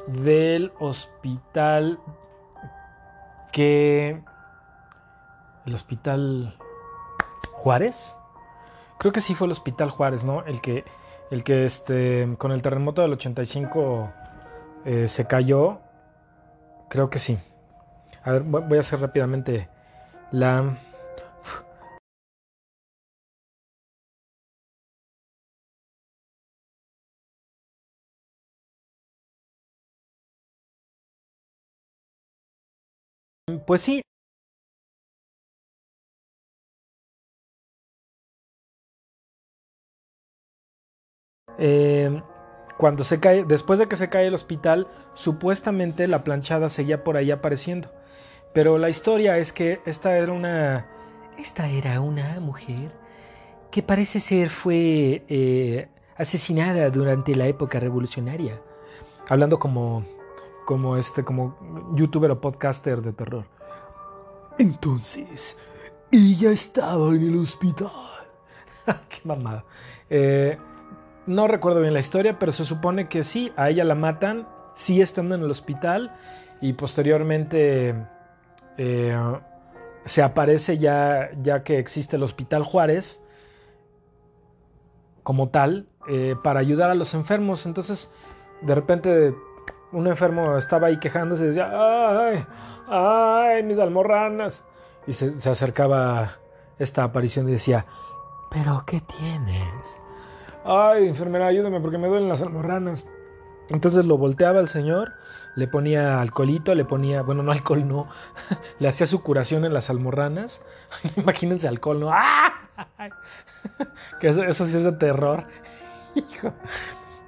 [0.06, 1.98] del hospital
[3.52, 4.22] que...
[5.66, 6.56] El hospital
[7.52, 8.16] Juárez.
[8.98, 10.44] Creo que sí fue el hospital Juárez, ¿no?
[10.44, 10.84] El que,
[11.30, 14.12] el que este, con el terremoto del 85
[14.84, 15.80] eh, se cayó.
[16.88, 17.38] Creo que sí.
[18.24, 19.68] A ver, voy a hacer rápidamente
[20.32, 20.78] la...
[33.66, 34.02] Pues sí.
[41.58, 42.22] Eh,
[42.78, 47.16] cuando se cae, después de que se cae el hospital, supuestamente la planchada seguía por
[47.16, 47.90] ahí apareciendo.
[48.54, 50.86] Pero la historia es que esta era una.
[51.36, 52.92] Esta era una mujer
[53.72, 58.62] que parece ser fue eh, asesinada durante la época revolucionaria.
[59.28, 60.06] Hablando como.
[60.64, 61.24] como este.
[61.24, 61.58] como
[61.96, 63.44] youtuber o podcaster de terror.
[64.56, 65.58] Entonces,
[66.12, 67.90] ella estaba en el hospital.
[69.08, 69.64] Qué mamada.
[70.08, 70.56] Eh,
[71.28, 75.02] no recuerdo bien la historia, pero se supone que sí, a ella la matan, sí
[75.02, 76.16] estando en el hospital
[76.62, 77.94] y posteriormente
[78.78, 79.14] eh,
[80.04, 83.22] se aparece ya, ya que existe el Hospital Juárez
[85.22, 87.66] como tal eh, para ayudar a los enfermos.
[87.66, 88.10] Entonces,
[88.62, 89.34] de repente
[89.92, 92.42] un enfermo estaba ahí quejándose y decía, ay,
[92.88, 94.64] ay, mis almorranas.
[95.06, 96.38] Y se, se acercaba
[96.78, 97.84] esta aparición y decía,
[98.50, 100.00] pero ¿qué tienes?
[100.68, 103.06] Ay, enfermera, ayúdame porque me duelen las almorranas.
[103.70, 105.12] Entonces lo volteaba el señor,
[105.54, 108.08] le ponía alcoholito, le ponía, bueno, no alcohol, no,
[108.78, 110.62] le hacía su curación en las almorranas.
[111.16, 112.10] Imagínense alcohol, ¿no?
[112.12, 112.54] ¡Ah!
[114.20, 115.44] Que eso, eso, sí es de terror.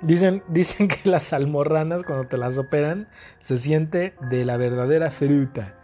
[0.00, 3.09] Dicen, dicen que las almorranas cuando te las operan
[3.40, 5.74] se siente de la verdadera fruta.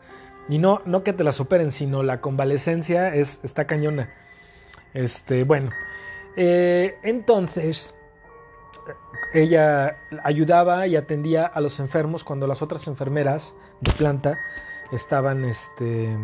[0.49, 4.09] Y no, no que te las operen, sino la convalecencia es, está cañona.
[4.95, 5.71] Este, bueno,
[6.37, 7.95] eh, entonces,
[9.33, 14.39] ella ayudaba y atendía a los enfermos cuando las otras enfermeras de planta
[14.93, 16.17] estaban, este,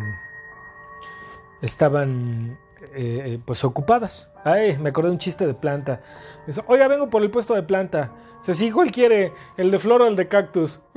[1.61, 2.57] estaban
[2.93, 4.31] eh, pues ocupadas.
[4.43, 6.01] Ay, me acordé de un chiste de planta.
[6.67, 8.11] Oiga, vengo por el puesto de planta.
[8.41, 9.31] Se sí, ¿cuál quiere?
[9.55, 10.79] ¿El de flor o el de cactus?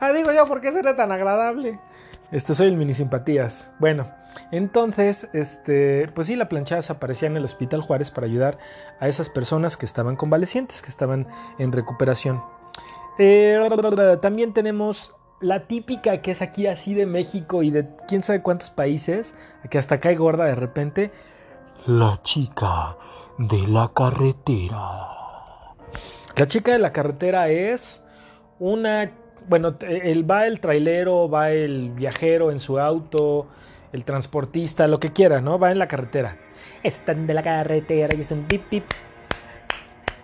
[0.00, 1.78] ah, digo yo, ¿por qué será tan agradable?
[2.32, 3.70] Este, soy el mini simpatías.
[3.78, 4.10] Bueno,
[4.52, 8.58] entonces, este, pues sí, la planchada se aparecía en el Hospital Juárez para ayudar
[9.00, 11.26] a esas personas que estaban convalecientes, que estaban
[11.58, 12.42] en recuperación.
[13.18, 13.58] Eh,
[14.22, 18.70] también tenemos la típica que es aquí así de México y de quién sabe cuántos
[18.70, 19.34] países,
[19.68, 21.10] que hasta cae gorda de repente.
[21.86, 22.96] La chica
[23.38, 25.16] de la carretera.
[26.36, 28.04] La chica de la carretera es
[28.58, 29.10] una,
[29.50, 33.48] bueno, el, va el trailero, va el viajero en su auto,
[33.92, 35.58] el transportista, lo que quiera, ¿no?
[35.58, 36.36] Va en la carretera.
[36.84, 38.84] Están de la carretera y dicen pip pip.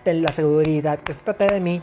[0.05, 1.81] Ten la seguridad que se trata de mí.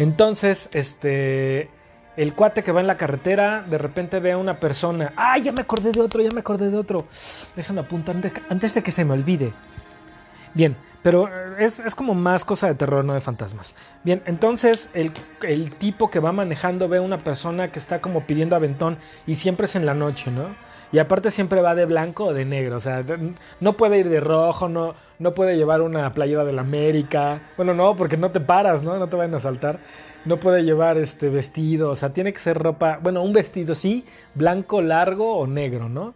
[0.00, 1.70] Entonces, este,
[2.16, 5.12] el cuate que va en la carretera, de repente ve a una persona.
[5.14, 6.20] ¡Ay, ya me acordé de otro!
[6.20, 7.06] Ya me acordé de otro.
[7.54, 8.16] Déjame apuntar
[8.48, 9.52] antes de que se me olvide.
[10.52, 13.76] Bien, pero es, como más cosa de terror, no de fantasmas.
[14.02, 18.56] Bien, entonces el, el, tipo que va manejando ve una persona que está como pidiendo
[18.56, 20.48] aventón y siempre es en la noche, ¿no?
[20.90, 23.04] Y aparte siempre va de blanco o de negro, o sea,
[23.60, 27.40] no puede ir de rojo, no, no puede llevar una playera de la América.
[27.56, 28.98] Bueno, no, porque no te paras, ¿no?
[28.98, 29.78] No te van a saltar.
[30.24, 34.04] No puede llevar este vestido, o sea, tiene que ser ropa, bueno, un vestido sí,
[34.34, 36.14] blanco, largo o negro, ¿no?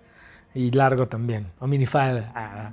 [0.54, 2.32] Y largo también, o minifalda.
[2.34, 2.72] Ah,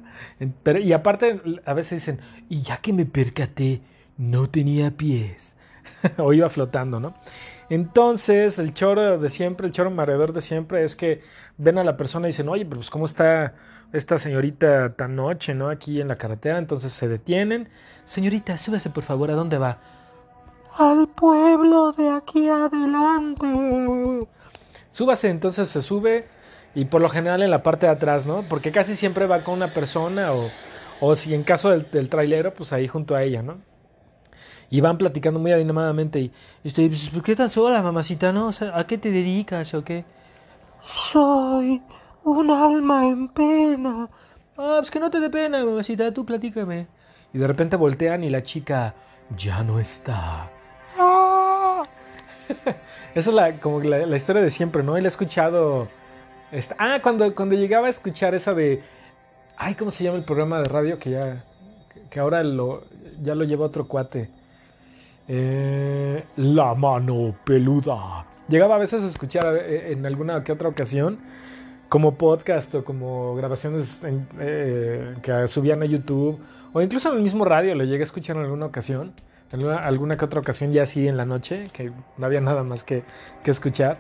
[0.64, 3.82] pero, y aparte, a veces dicen, y ya que me percaté,
[4.18, 5.56] no tenía pies.
[6.18, 7.14] o iba flotando, ¿no?
[7.70, 11.22] Entonces, el choro de siempre, el choro mareador de siempre es que
[11.58, 13.56] ven a la persona y dicen, oye, pues ¿cómo está
[13.94, 15.70] esta señorita tan noche, ¿no?
[15.70, 16.58] Aquí en la carretera.
[16.58, 17.70] Entonces se detienen.
[18.06, 19.80] Señorita, súbase por favor, ¿a dónde va?
[20.78, 23.48] Al pueblo de aquí adelante.
[24.92, 26.28] Súbase, entonces se sube
[26.78, 28.44] y por lo general en la parte de atrás, ¿no?
[28.48, 30.48] Porque casi siempre va con una persona o,
[31.02, 33.58] o si en caso del, del trailero, pues ahí junto a ella, ¿no?
[34.70, 36.32] Y van platicando muy animadamente y,
[36.64, 38.32] estoy, pues, ¿por qué tan sola, mamacita?
[38.32, 38.52] ¿No?
[38.76, 40.06] ¿A qué te dedicas o qué?
[40.84, 41.82] Soy
[42.24, 44.08] un alma en pena.
[44.56, 46.86] Ah, pues que no te dé pena, mamacita, tú platícame.
[47.34, 48.94] Y de repente voltean y la chica
[49.36, 50.52] ya no está.
[51.00, 51.86] Ah.
[53.16, 54.96] Esa es la, como la, la, historia de siempre, ¿no?
[54.96, 55.88] Él ha escuchado.
[56.52, 58.82] Esta, ah, cuando, cuando llegaba a escuchar esa de.
[59.58, 60.98] Ay, ¿cómo se llama el programa de radio?
[60.98, 61.44] Que ya.
[62.10, 62.82] Que ahora lo,
[63.22, 64.30] ya lo lleva otro cuate.
[65.28, 68.26] Eh, la mano peluda.
[68.48, 71.20] Llegaba a veces a escuchar eh, en alguna que otra ocasión
[71.90, 74.02] como podcast o como grabaciones
[74.40, 76.40] eh, que subían a YouTube
[76.72, 79.14] o incluso en el mismo radio lo llegué a escuchar en alguna ocasión,
[79.52, 82.84] alguna, alguna que otra ocasión ya así en la noche, que no había nada más
[82.84, 83.04] que,
[83.44, 83.98] que escuchar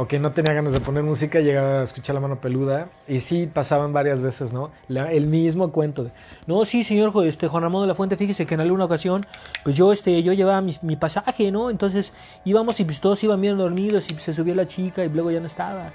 [0.00, 2.88] o que no tenía ganas de poner música, llegaba a escuchar la mano peluda.
[3.06, 4.70] Y sí, pasaban varias veces, ¿no?
[4.88, 6.10] el mismo cuento.
[6.46, 9.20] no, sí, señor este, Juan Ramón de la Fuente, fíjese que en alguna ocasión,
[9.62, 11.68] pues yo, este, yo llevaba mi, pasaje, ¿no?
[11.68, 12.14] Entonces
[12.46, 15.40] íbamos y pues todos iban bien dormidos y se subió la chica y luego ya
[15.40, 15.90] no estaba.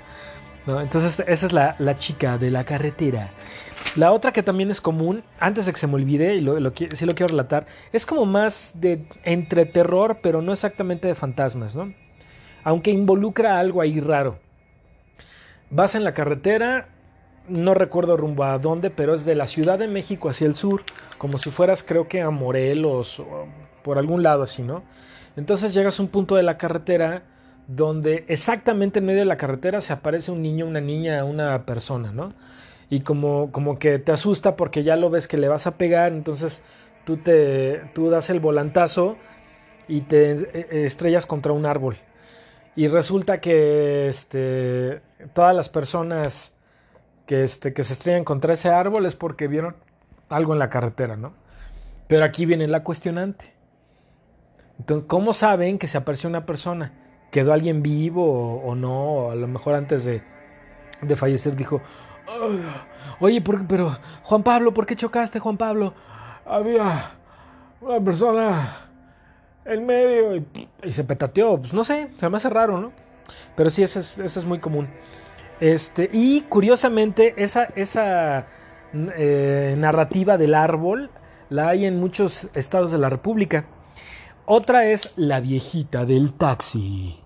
[0.68, 3.32] Entonces esa es la, chica de la carretera.
[3.96, 7.06] La otra que también es común, antes de que se me olvide, y lo, sí
[7.08, 11.88] lo quiero relatar, es como más de entre terror, pero no exactamente de fantasmas, ¿no?
[12.66, 14.36] Aunque involucra algo ahí raro.
[15.70, 16.88] Vas en la carretera,
[17.48, 20.84] no recuerdo rumbo a dónde, pero es de la Ciudad de México hacia el sur,
[21.18, 23.48] como si fueras creo que a Morelos o
[23.84, 24.84] por algún lado así, ¿no?
[25.38, 27.24] Entonces llegas a un punto de la carretera
[27.68, 32.12] donde exactamente en medio de la carretera se aparece un niño, una niña, una persona,
[32.12, 32.34] ¿no?
[32.90, 36.14] Y como, como que te asusta porque ya lo ves que le vas a pegar,
[36.14, 36.64] entonces
[37.06, 39.18] tú, te, tú das el volantazo
[39.88, 41.98] y te e, estrellas contra un árbol.
[42.76, 45.02] Y resulta que este,
[45.34, 46.54] todas las personas
[47.26, 49.76] que, este, que se estrellan contra ese árbol es porque vieron
[50.30, 51.34] algo en la carretera, ¿no?
[52.08, 53.54] Pero aquí viene la cuestionante.
[54.80, 56.92] Entonces, ¿cómo saben que se apareció una persona?
[57.36, 60.24] quedó alguien vivo o, no, a lo mejor antes de,
[61.02, 61.82] de fallecer dijo,
[63.20, 65.94] oye, pero Juan Pablo, ¿por qué chocaste, Juan Pablo?
[66.46, 67.12] Había
[67.82, 68.85] una persona
[69.66, 72.92] en medio y, se petateó, pues no sé, se me hace raro, ¿no?
[73.56, 74.88] Pero sí, eso es, es muy común.
[75.60, 78.48] Este, y curiosamente, esa, esa
[78.94, 81.10] eh, narrativa del árbol
[81.50, 83.66] la hay en muchos estados de la República.
[84.46, 87.20] Otra es la viejita del taxi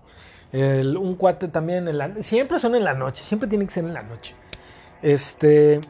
[0.52, 3.94] un cuate también en la, siempre son en la noche, siempre tiene que ser en
[3.94, 4.34] la noche.
[5.02, 5.80] Este,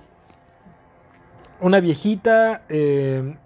[1.60, 3.36] una viejita eh,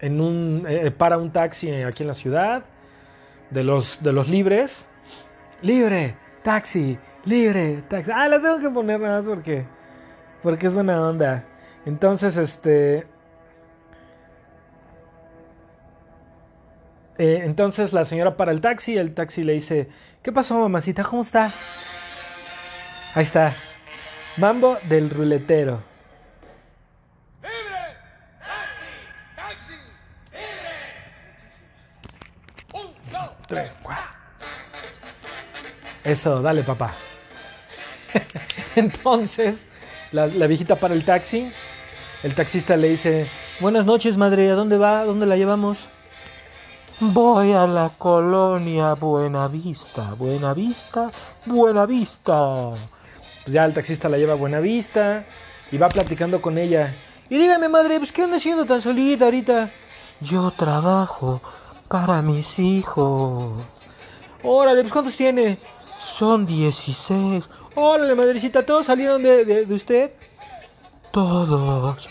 [0.00, 2.64] en un, eh, para un taxi aquí en la ciudad
[3.50, 4.88] de los, de los libres.
[5.62, 8.10] Libre, taxi, libre, taxi.
[8.14, 9.64] Ah, la tengo que poner nada más porque,
[10.42, 11.44] porque es buena onda.
[11.84, 13.06] Entonces, este,
[17.18, 19.88] Eh, entonces la señora para el taxi, el taxi le dice,
[20.22, 21.02] ¿qué pasó mamacita?
[21.02, 21.50] ¿Cómo está?
[23.14, 23.52] Ahí está.
[24.36, 25.82] Mambo del ruletero.
[27.42, 27.96] ¡Libre!
[28.38, 28.94] ¡Taxi!
[29.34, 29.74] ¡Taxi!
[30.30, 30.76] ¡Libre!
[32.72, 32.94] ¡Un,
[36.04, 36.92] Eso, dale papá.
[38.76, 39.66] Entonces,
[40.12, 41.50] la, viejita para el taxi.
[42.22, 43.26] El taxista le dice,
[43.60, 45.04] buenas noches madre, ¿a dónde va?
[45.04, 45.86] ¿Dónde la llevamos?
[47.00, 51.10] Voy a la colonia Buenavista, Buenavista,
[51.46, 52.70] Buenavista.
[53.44, 55.24] Pues ya el taxista la lleva a Buenavista
[55.70, 56.92] y va platicando con ella.
[57.30, 59.70] Y dígame madre, pues ¿qué anda haciendo tan solita ahorita?
[60.20, 61.40] Yo trabajo
[61.88, 63.60] para mis hijos.
[64.42, 65.58] Órale, pues ¿cuántos tiene?
[66.00, 70.10] Son 16, Órale, madrecita, ¿todos salieron de, de- usted?
[71.12, 72.08] todos.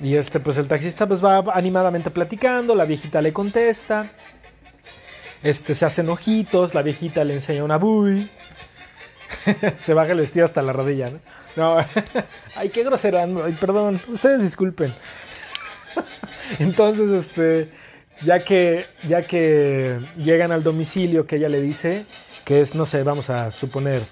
[0.00, 4.10] Y este, pues el taxista pues va animadamente platicando, la viejita le contesta.
[5.42, 8.30] Este, se hacen ojitos, la viejita le enseña una bui.
[9.78, 11.18] se baja el vestido hasta la rodilla, ¿no?
[11.56, 11.76] No,
[12.56, 13.26] ay, qué grosera,
[13.58, 14.92] perdón, ustedes disculpen.
[16.58, 17.70] Entonces, este,
[18.24, 22.04] ya que, ya que llegan al domicilio que ella le dice,
[22.44, 24.02] que es, no sé, vamos a suponer,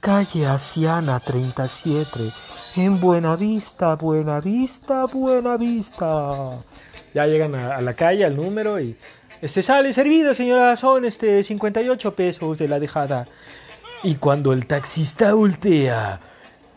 [0.00, 2.32] Calle Asiana 37,
[2.76, 6.58] en Buenavista, Buenavista, Buenavista.
[7.14, 8.96] Ya llegan a, la calle, al número y...
[9.40, 13.24] Este sale servido, señora, son este 58 pesos de la dejada.
[14.02, 16.18] Y cuando el taxista voltea,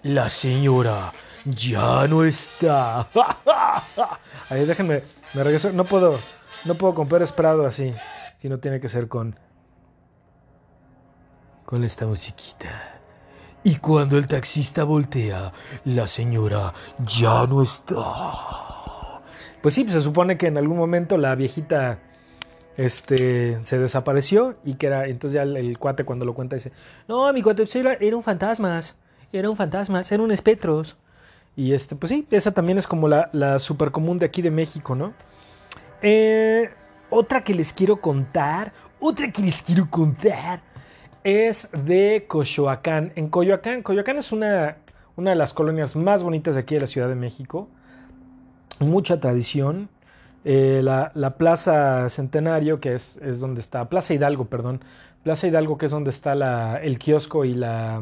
[0.04, 1.12] la señora
[1.46, 3.08] ya no está.
[4.50, 5.02] Ahí déjenme,
[5.34, 5.72] me regreso.
[5.72, 6.20] No puedo,
[6.66, 7.94] no puedo comprar esperado así.
[8.40, 9.36] Si no tiene que ser con...
[11.66, 13.00] Con esta musiquita.
[13.64, 15.54] Y cuando el taxista voltea,
[15.86, 17.96] la señora ya no está.
[19.62, 22.00] Pues sí, pues se supone que en algún momento la viejita
[22.78, 26.72] este, se desapareció y que era, entonces ya el, cuate cuando lo cuenta dice,
[27.08, 28.96] no, mi cuate pues era, un fantasmas,
[29.32, 30.98] era un fantasmas, era un espectros.
[31.56, 33.60] Y este, pues sí, esa también es como la, la
[33.92, 35.14] común de aquí de México, ¿no?
[36.02, 36.70] Eh,
[37.10, 40.62] otra que les quiero contar, otra que les quiero contar
[41.24, 43.12] es de Coyoacán.
[43.16, 44.78] En Coyoacán, Coyoacán es una,
[45.16, 47.68] una de las colonias más bonitas de aquí de la Ciudad de México.
[48.80, 49.90] Mucha tradición.
[50.44, 54.82] Eh, la, la Plaza Centenario, que es, es donde está, Plaza Hidalgo, perdón.
[55.22, 58.02] Plaza Hidalgo, que es donde está la, el kiosco y la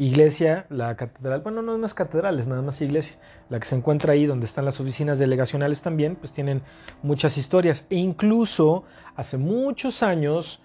[0.00, 1.42] iglesia, la catedral.
[1.42, 3.16] Bueno, no, no es catedral, es nada más iglesia.
[3.50, 6.62] La que se encuentra ahí, donde están las oficinas delegacionales también, pues tienen
[7.02, 7.86] muchas historias.
[7.90, 8.84] E incluso
[9.14, 10.62] hace muchos años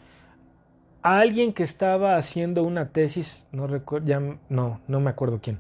[1.01, 5.59] alguien que estaba haciendo una tesis, no recuerdo, ya no, no me acuerdo quién,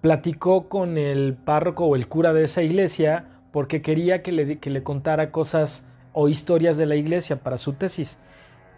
[0.00, 4.70] platicó con el párroco o el cura de esa iglesia porque quería que le, que
[4.70, 8.20] le contara cosas o historias de la iglesia para su tesis.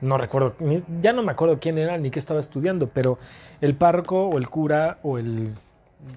[0.01, 0.55] No recuerdo,
[1.01, 3.19] ya no me acuerdo quién era ni qué estaba estudiando, pero
[3.61, 5.55] el párroco o el cura o el,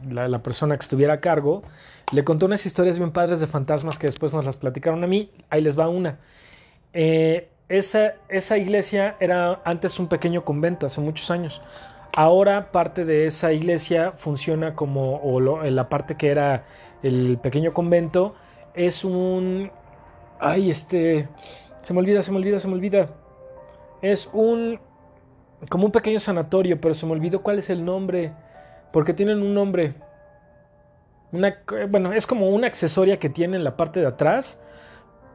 [0.10, 1.64] la, persona que estuviera a cargo
[2.12, 5.32] le contó unas historias bien padres de fantasmas que después nos las platicaron a mí.
[5.50, 6.18] Ahí les va una.
[6.94, 11.62] Eh, esa, esa iglesia era antes un pequeño convento, hace muchos años.
[12.16, 16.66] Ahora parte de esa iglesia funciona como, o la parte que era
[17.04, 18.36] el pequeño convento,
[18.74, 19.72] es un...
[20.40, 21.30] Ay, este...
[21.84, 23.10] Se me olvida, se me olvida, se me olvida.
[24.02, 24.80] Es un...
[25.70, 28.34] Como un pequeño sanatorio, pero se me olvidó cuál es el nombre.
[28.94, 29.96] Porque tienen un nombre.
[31.32, 31.58] Una,
[31.90, 34.62] bueno, es como una accesoria que tiene en la parte de atrás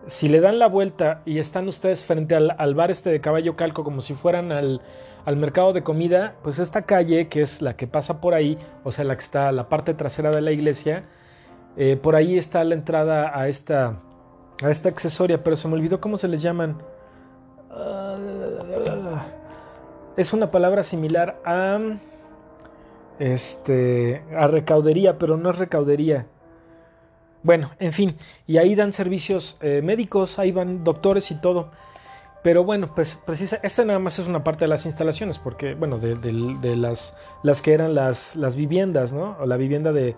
[0.07, 3.57] si le dan la vuelta y están ustedes frente al, al bar este de caballo
[3.57, 4.83] calco como si fueran al,
[5.25, 8.93] al mercado de comida, pues esta calle, que es la que pasa por ahí, o
[8.93, 11.05] sea, la que está la parte trasera de la iglesia,
[11.77, 14.01] eh, por ahí está la entrada a esta,
[14.63, 16.79] a esta accesoria, pero se me olvidó cómo se les llaman.
[17.77, 19.27] Ah,
[20.17, 21.79] es una palabra similar a...
[23.19, 26.27] Este, a recaudería, pero no es recaudería.
[27.45, 31.71] Bueno, en fin, y ahí dan servicios eh, médicos, ahí van doctores y todo.
[32.43, 35.99] Pero bueno, pues precisa, esta nada más es una parte de las instalaciones, porque, bueno,
[35.99, 39.37] de, las, las que eran las, las viviendas, ¿no?
[39.41, 40.17] O la vivienda de,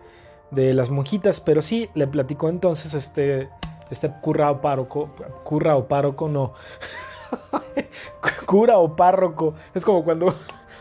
[0.50, 3.48] de las monjitas, pero sí, le platicó entonces este,
[3.90, 5.10] este cura o párroco,
[5.44, 6.54] cura o párroco, no,
[8.46, 10.34] cura o párroco, es como cuando,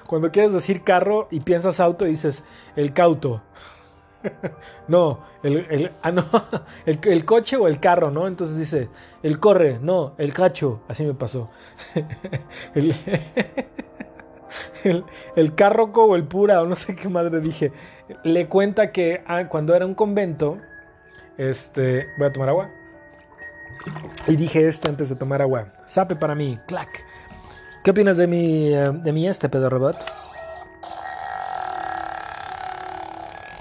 [0.07, 2.43] cuando quieres decir carro y piensas auto y dices
[2.75, 3.41] el cauto.
[4.87, 6.25] No, el, el- ah, no,
[6.85, 8.27] el, coche o el carro, ¿no?
[8.27, 8.89] Entonces dice,
[9.23, 11.49] el corre, no, el cacho, así me pasó.
[12.75, 12.93] El,
[14.83, 17.71] el, el cárroco o el pura, o no sé qué madre dije.
[18.23, 20.59] Le cuenta que ah, cuando era un convento,
[21.37, 22.71] este, voy a tomar agua.
[24.27, 25.73] Y dije este antes de tomar agua.
[25.85, 27.03] Sape para mí, clac.
[27.83, 29.95] ¿Qué opinas de mi, eh, de este pedo robot?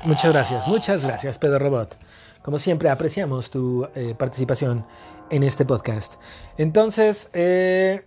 [0.05, 1.99] Muchas gracias, muchas gracias, Pedro Robot.
[2.43, 4.85] Como siempre, apreciamos tu eh, participación
[5.31, 6.15] en este podcast.
[6.59, 8.05] Entonces, eh,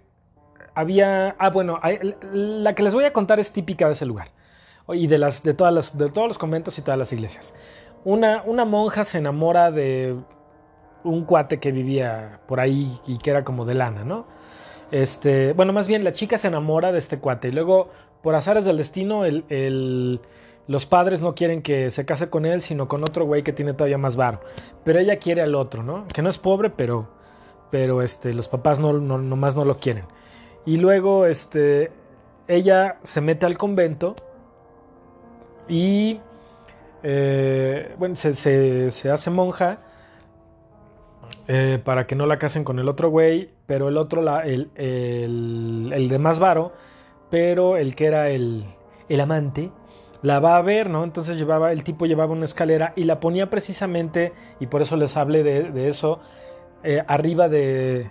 [0.75, 1.35] había.
[1.39, 1.79] Ah, bueno,
[2.33, 4.29] la que les voy a contar es típica de ese lugar.
[4.89, 7.55] Y de, las, de, todas las, de todos los conventos y todas las iglesias.
[8.05, 10.15] Una, una monja se enamora de
[11.07, 14.25] un cuate que vivía por ahí y que era como de lana, ¿no?
[14.91, 17.89] Este, bueno, más bien la chica se enamora de este cuate y luego,
[18.21, 20.21] por azares del destino, el, el-
[20.67, 23.73] los padres no quieren que se case con él, sino con otro güey que tiene
[23.73, 24.41] todavía más varo.
[24.83, 26.05] Pero ella quiere al otro, ¿no?
[26.09, 27.07] Que no es pobre, pero,
[27.71, 30.05] pero este, los papás no, no, nomás no lo quieren.
[30.65, 31.91] Y luego, este,
[32.49, 34.15] ella se mete al convento
[35.67, 36.19] y,
[37.03, 39.79] eh, bueno, se, se- se hace monja
[41.47, 44.69] eh, para que no la casen con el otro güey, pero el otro, la, el,
[44.75, 46.73] el, el de más varo,
[47.29, 48.65] pero el que era el,
[49.09, 49.71] el amante,
[50.21, 51.03] la va a ver, ¿no?
[51.03, 55.15] Entonces llevaba, el tipo llevaba una escalera y la ponía precisamente, y por eso les
[55.17, 56.19] hablé de, eso,
[56.83, 58.09] eh, arriba de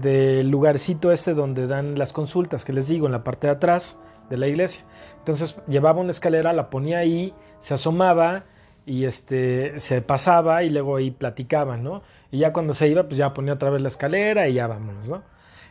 [0.00, 3.98] del lugarcito este donde dan las consultas, que les digo, en la parte de atrás
[4.28, 4.84] de la iglesia.
[5.18, 8.44] Entonces llevaba una escalera, la ponía ahí, se asomaba
[8.86, 12.02] y este se pasaba y luego ahí platicaban, ¿no?
[12.30, 15.08] Y ya cuando se iba, pues ya ponía otra vez la escalera y ya vámonos,
[15.08, 15.22] ¿no?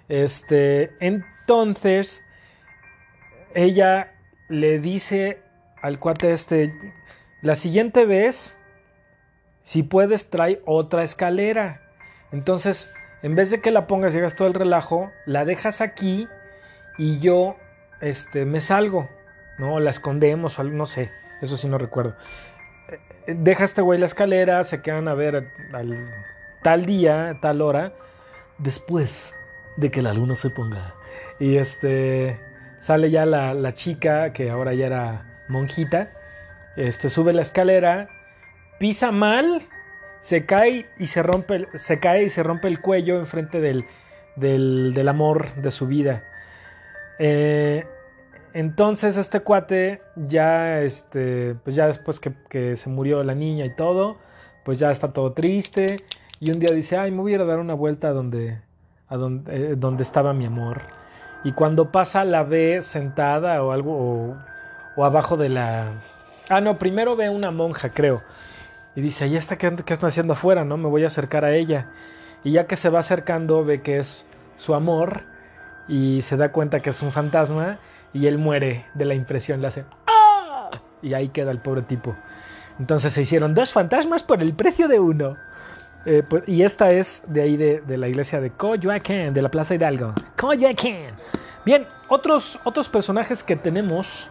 [0.09, 2.24] Este, entonces
[3.55, 4.13] ella
[4.49, 5.41] le dice
[5.82, 6.74] al cuate este,
[7.41, 8.57] la siguiente vez,
[9.61, 11.82] si puedes, trae otra escalera.
[12.32, 12.93] Entonces,
[13.24, 16.28] en vez de que la pongas y hagas todo el relajo, la dejas aquí
[16.97, 17.55] y yo
[18.01, 19.07] este, me salgo,
[19.57, 19.80] ¿no?
[19.80, 21.11] La escondemos o algo, no sé,
[21.41, 22.16] eso sí no recuerdo.
[23.28, 26.13] Deja este güey la escalera, se quedan a ver al
[26.61, 27.93] tal día, tal hora,
[28.57, 29.36] después
[29.78, 30.93] de que la luna se ponga.
[31.39, 32.39] Y este
[32.80, 36.11] sale ya la, la chica, que ahora ya era monjita,
[36.76, 38.09] este sube la escalera,
[38.80, 39.61] pisa mal,
[40.19, 43.86] se cae y se rompe, se cae y se rompe el cuello enfrente del,
[44.36, 46.23] del, del amor de su vida.
[47.19, 47.86] Eh,
[48.56, 54.16] entonces este cuate ya, este, pues ya después que, se murió la niña y todo,
[54.64, 55.97] pues ya está todo triste
[56.39, 58.62] y un día dice, ay, me voy a dar una vuelta a donde,
[59.10, 60.84] a donde, eh, donde estaba mi amor.
[61.43, 64.38] Y cuando pasa la ve sentada o algo,
[64.95, 66.01] o, abajo de la...
[66.47, 68.24] Ah, no, primero ve una monja, creo.
[68.95, 70.64] Y dice, ¿y esta qué, qué están haciendo afuera?
[70.64, 70.78] ¿No?
[70.78, 71.89] Me voy a acercar a ella.
[72.45, 74.26] Y ya que se va acercando, ve que es
[74.56, 75.24] su amor
[75.89, 77.80] y se da cuenta que es un fantasma
[78.16, 79.61] y él muere de la impresión.
[79.61, 80.72] Le hace ¡Ah!
[81.01, 82.16] Y ahí queda el pobre tipo.
[82.80, 85.36] Entonces se hicieron dos fantasmas por el precio de uno.
[86.05, 89.76] Eh, pues, y esta es de ahí de, la iglesia de Coyoacán, de la Plaza
[89.76, 90.13] Hidalgo.
[90.38, 91.13] Coyoacán.
[91.66, 94.30] Bien, otros, otros personajes que tenemos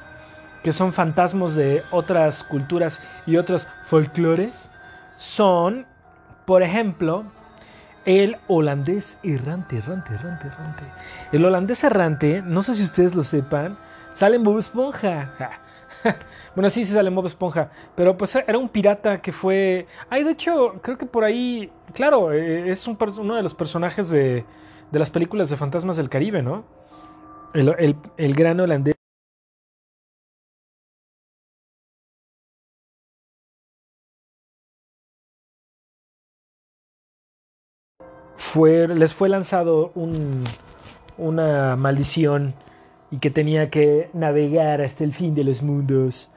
[0.62, 4.70] que son fantasmas de otras culturas y otros folclores
[5.16, 5.84] son,
[6.46, 7.24] por ejemplo,
[8.04, 10.82] el holandés errante, errante, errante, errante.
[11.32, 13.78] El holandés errante, no sé si ustedes lo sepan,
[14.12, 15.32] sale en Bob Esponja.
[16.54, 19.86] bueno, sí, sí sale en Bob Esponja, pero pues era un pirata que fue...
[20.10, 24.44] Ay, de hecho, creo que por ahí, claro, eh, es uno de los personajes de,
[24.90, 26.64] de las películas de Fantasmas del Caribe, ¿no?
[27.54, 28.93] El- el gran holandés.
[38.56, 40.44] Les fue lanzado un,
[41.18, 42.54] una maldición
[43.10, 46.30] y que tenía que navegar hasta el fin de los mundos.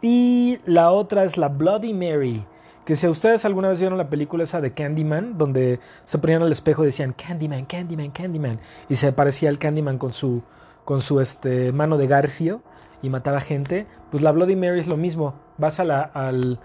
[0.00, 2.44] Y la otra es la Bloody Mary.
[2.84, 6.52] Que si ustedes alguna vez vieron la película esa de Candyman, donde se ponían al
[6.52, 10.42] espejo y decían Candyman, Candyman, Candyman, y se aparecía el Candyman con su,
[10.84, 12.62] con su este, mano de garfio
[13.02, 15.34] y mataba gente, pues la Bloody Mary es lo mismo.
[15.58, 16.58] Vas a al.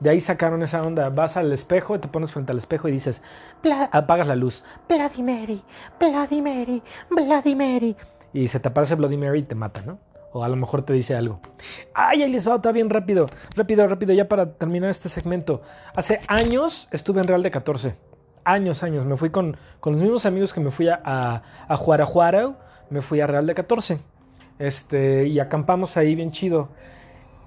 [0.00, 1.10] De ahí sacaron esa onda.
[1.10, 3.22] Vas al espejo, te pones frente al espejo y dices,
[3.92, 4.64] apagas la luz.
[4.88, 7.96] Bloody Mary, Bloody
[8.32, 9.98] y se te aparece Bloody y te mata, ¿no?
[10.32, 11.40] O a lo mejor te dice algo.
[11.92, 13.28] ¡Ay, ahí les va otra bien rápido!
[13.56, 15.62] Rápido, rápido, ya para terminar este segmento.
[15.94, 17.96] Hace años estuve en Real de 14.
[18.44, 19.04] Años, años.
[19.04, 22.54] Me fui con, con los mismos amigos que me fui a, a, a.
[22.90, 23.98] Me fui a Real de 14.
[24.60, 26.68] Este, y acampamos ahí bien chido.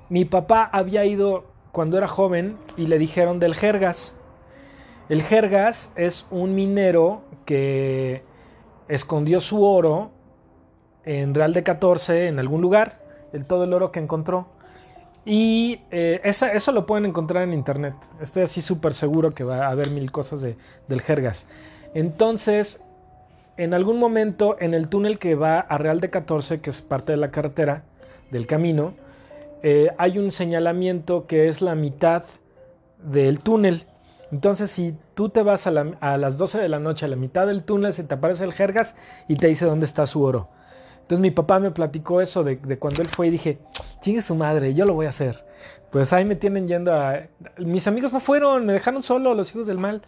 [0.09, 4.15] Mi papá había ido cuando era joven y le dijeron del Jergas.
[5.09, 8.23] El Jergas es un minero que
[8.87, 10.11] escondió su oro
[11.03, 12.93] en Real de 14 en algún lugar,
[13.33, 14.47] el, todo el oro que encontró.
[15.25, 17.95] Y eh, eso lo pueden encontrar en internet.
[18.21, 20.57] Estoy así súper seguro que va a haber mil cosas de-
[20.87, 21.47] del Jergas.
[21.95, 22.83] Entonces,
[23.57, 27.13] en algún momento, en el túnel que va a Real de 14, que es parte
[27.13, 27.83] de la carretera,
[28.31, 28.93] del camino,
[29.63, 32.23] eh, hay un señalamiento que es la mitad
[32.99, 33.83] del túnel.
[34.31, 37.15] Entonces, si tú te vas a, la- a las 12 de la noche a la
[37.15, 38.95] mitad del túnel, se te aparece el Jergas
[39.27, 40.49] y te dice dónde está su oro.
[41.01, 43.59] Entonces mi papá me platicó eso de, cuando él fue y dije,
[44.01, 45.43] chingue su madre, yo lo voy a hacer.
[45.91, 47.19] Pues ahí me tienen yendo a...
[47.57, 50.01] Mis amigos no fueron, me dejaron solo, los hijos del mal.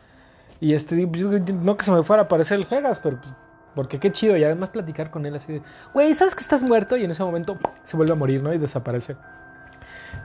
[0.62, 3.34] Y este, pues, no que se me fuera a aparecer el Jergas, pero pues,
[3.76, 4.36] porque qué chido.
[4.38, 5.62] Y además platicar con él así de,
[5.94, 6.96] güey, ¿sabes que estás muerto?
[6.98, 8.54] Y en ese momento se vuelve a morir, ¿no?
[8.54, 9.18] Y desaparece.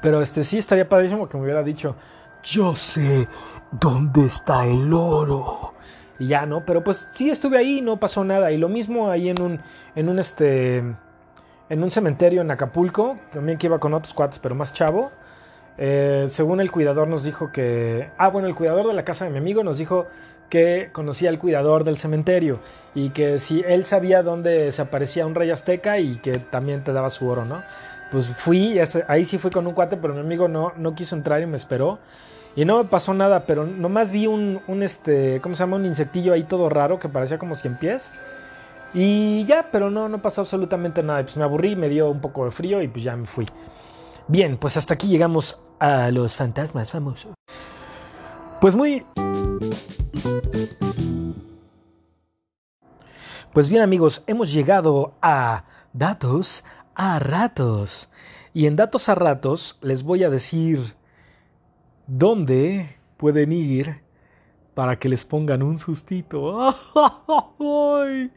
[0.03, 1.97] Pero este sí estaría padrísimo que me hubiera dicho,
[2.43, 3.29] Yo sé
[3.71, 5.75] dónde está el oro.
[6.19, 6.65] y ya, ¿no?
[6.65, 8.53] Pero pues sí estuve ahí, no pasó nada.
[8.53, 9.61] Y lo mismo ahí en un,
[9.95, 14.55] en un este, en un cementerio en Acapulco, también que iba con otros cuates, pero
[14.55, 15.11] más chavo.
[15.79, 19.31] Eh, según el cuidador nos dijo que, ah, bueno, el cuidador de la casa de
[19.31, 20.09] mi amigo nos dijo
[20.51, 22.59] que conocía al cuidador del cementerio
[22.95, 26.93] y que si él sabía dónde se aparecía un rey azteca y que también te
[26.93, 27.63] daba su oro, ¿no?
[28.11, 31.41] Pues fui, ahí sí fui con un cuate, pero mi amigo no, no quiso entrar
[31.43, 31.99] y me esperó.
[32.57, 35.77] Y no me pasó nada, pero nomás vi un, un este, ¿cómo se llama?
[35.77, 38.11] Un insectillo ahí todo raro que parecía como cien pies.
[38.93, 41.23] Y ya, pero no, no pasó absolutamente nada.
[41.23, 43.47] Pues me aburrí, me dio un poco de frío y pues ya me fui.
[44.27, 47.33] Bien, pues hasta aquí llegamos a los fantasmas famosos.
[48.61, 49.07] Pues muy...
[53.53, 56.65] Pues bien amigos, hemos llegado a datos
[57.01, 58.11] a ratos.
[58.53, 60.95] Y en datos a ratos les voy a decir
[62.07, 64.03] dónde pueden ir
[64.75, 66.75] para que les pongan un sustito.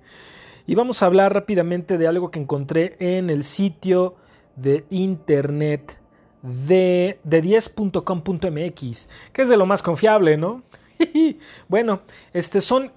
[0.66, 4.16] Y vamos a hablar rápidamente de algo que encontré en el sitio
[4.56, 6.00] de internet
[6.42, 10.64] de, de 10.com.mx, que es de lo más confiable, ¿no?
[11.68, 12.94] bueno, este son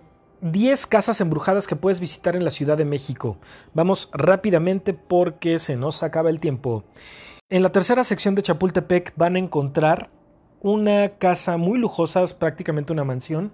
[0.53, 3.39] 10 casas embrujadas que puedes visitar en la Ciudad de México.
[3.75, 6.85] Vamos rápidamente porque se nos acaba el tiempo.
[7.49, 10.11] En la tercera sección de Chapultepec van a encontrar
[10.61, 13.53] una casa muy lujosa, es prácticamente una mansión,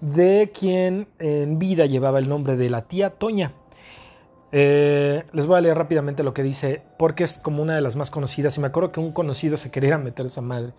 [0.00, 3.52] de quien en vida llevaba el nombre de la tía Toña.
[4.52, 7.96] Eh, les voy a leer rápidamente lo que dice, porque es como una de las
[7.96, 10.72] más conocidas, y me acuerdo que un conocido se quería meter esa madre.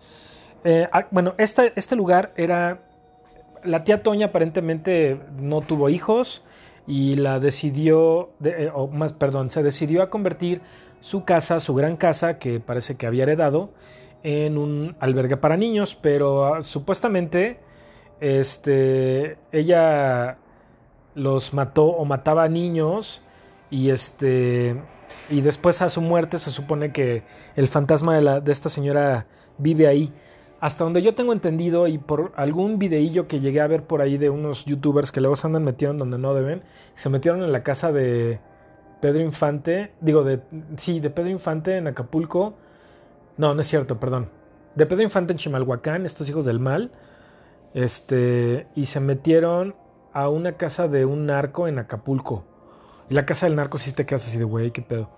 [0.64, 2.91] Eh, ah, bueno, este, este lugar era...
[3.64, 6.44] La tía Toña aparentemente no tuvo hijos
[6.86, 10.60] y la decidió, de- eh, o más, perdón, se decidió a convertir
[11.00, 13.70] su casa, su gran casa, que parece que había heredado,
[14.24, 17.58] en un albergue para niños, pero ah, supuestamente
[18.20, 20.38] este, ella
[21.14, 23.22] los mató o mataba a niños
[23.70, 24.76] y este
[25.28, 27.22] y después a su muerte se supone que
[27.56, 29.26] el fantasma de, la, de esta señora
[29.58, 30.12] vive ahí.
[30.62, 34.16] Hasta donde yo tengo entendido y por algún videillo que llegué a ver por ahí
[34.16, 36.62] de unos youtubers que luego se andan metiendo donde no deben,
[36.94, 38.38] se metieron en la casa de
[39.00, 40.38] Pedro Infante, digo de
[40.76, 42.54] sí, de Pedro Infante en Acapulco.
[43.38, 44.28] No, no es cierto, perdón.
[44.76, 46.92] De Pedro Infante en Chimalhuacán, estos hijos del mal.
[47.74, 49.74] Este, y se metieron
[50.12, 52.44] a una casa de un narco en Acapulco.
[53.10, 55.10] Y la casa del narco sí te quedas así de güey, qué pedo.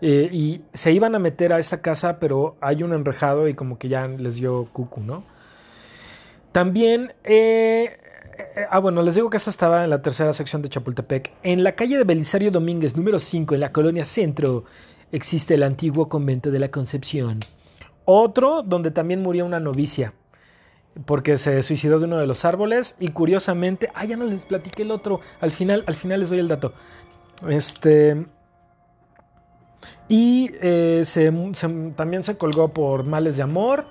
[0.00, 3.78] Eh, y se iban a meter a esa casa, pero hay un enrejado y como
[3.78, 5.24] que ya les dio cucu, ¿no?
[6.52, 7.98] También, eh,
[8.38, 11.32] eh, ah, bueno, les digo que esta estaba en la tercera sección de Chapultepec.
[11.42, 14.64] En la calle de Belisario Domínguez, número 5, en la colonia Centro,
[15.12, 17.40] existe el antiguo convento de la Concepción.
[18.04, 20.12] Otro donde también murió una novicia
[21.04, 24.82] porque se suicidó de uno de los árboles y curiosamente, ah, ya no les platiqué
[24.82, 26.72] el otro, al final, al final les doy el dato.
[27.46, 28.26] Este
[30.08, 31.04] y eh,
[31.96, 33.84] también se colgó por males de amor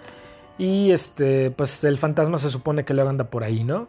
[0.57, 3.88] y este, pues el fantasma se supone que luego anda por ahí, ¿no?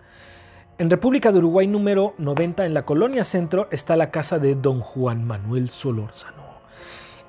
[0.79, 4.81] En República de Uruguay número 90 en la colonia Centro está la casa de Don
[4.81, 6.45] Juan Manuel Solórzano.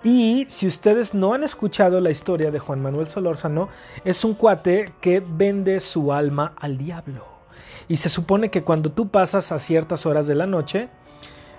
[0.04, 3.70] Y si ustedes no han escuchado la historia de Juan Manuel Solórzano,
[4.04, 7.26] es un cuate que vende su alma al diablo.
[7.88, 10.90] Y se supone que cuando tú pasas a ciertas horas de la noche,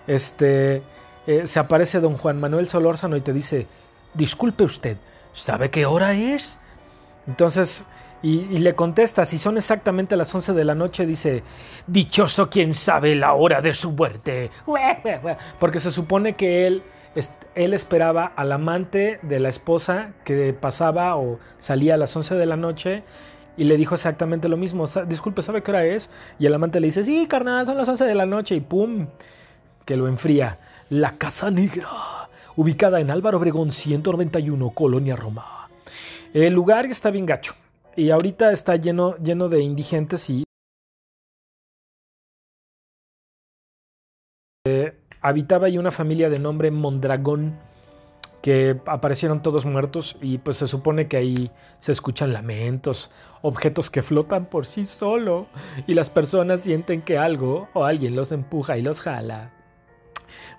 [0.07, 0.83] este,
[1.29, 3.67] eh, se aparece don Juan Manuel Solórzano y te dice,
[4.15, 4.97] disculpe usted,
[5.35, 6.59] ¿sabe qué hora es?
[7.27, 7.85] Entonces,
[8.23, 11.43] y, y le contesta, si son exactamente las 11 de la noche, dice,
[11.87, 14.51] dichoso quien sabe la hora de su muerte.
[15.61, 16.83] Porque se supone que él,
[17.55, 22.47] él esperaba al amante de la esposa que pasaba o salía a las 11 de
[22.47, 23.03] la noche
[23.59, 24.87] y le dijo exactamente lo mismo.
[25.07, 26.11] Disculpe, ¿sabe qué hora es?
[26.39, 29.09] Y el amante le dice, sí, carnal, son las 11 de la noche y pum,
[29.85, 30.59] que lo enfría.
[30.91, 31.87] La Casa Negra,
[32.57, 35.69] ubicada en Álvaro Obregón 191, Colonia Roma.
[36.33, 37.53] El lugar está bien gacho.
[37.95, 40.45] Y ahorita está lleno, lleno de indigentes y
[44.67, 47.59] eh, habitaba ahí una familia de nombre Mondragón
[48.41, 53.11] que aparecieron todos muertos y pues se supone que ahí se escuchan lamentos,
[53.43, 55.49] objetos que flotan por sí solo
[55.87, 59.58] y las personas sienten que algo o alguien los empuja y los jala.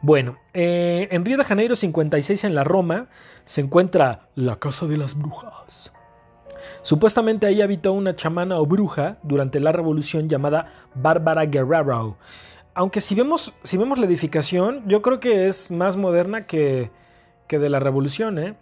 [0.01, 3.07] Bueno, eh, en Río de Janeiro 56 en la Roma
[3.45, 5.91] se encuentra la Casa de las Brujas.
[6.81, 12.17] Supuestamente ahí habitó una chamana o bruja durante la revolución llamada Bárbara Guerrero.
[12.73, 16.91] Aunque si vemos, si vemos la edificación, yo creo que es más moderna que,
[17.47, 18.55] que de la revolución, ¿eh?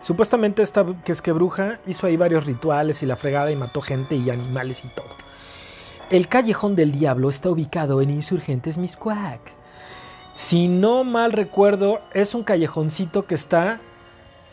[0.00, 3.80] Supuestamente esta que es que bruja hizo ahí varios rituales y la fregada y mató
[3.82, 5.08] gente y animales y todo.
[6.10, 9.40] El callejón del diablo está ubicado en Insurgentes Miscuac.
[10.34, 13.80] Si no mal recuerdo, es un callejoncito que está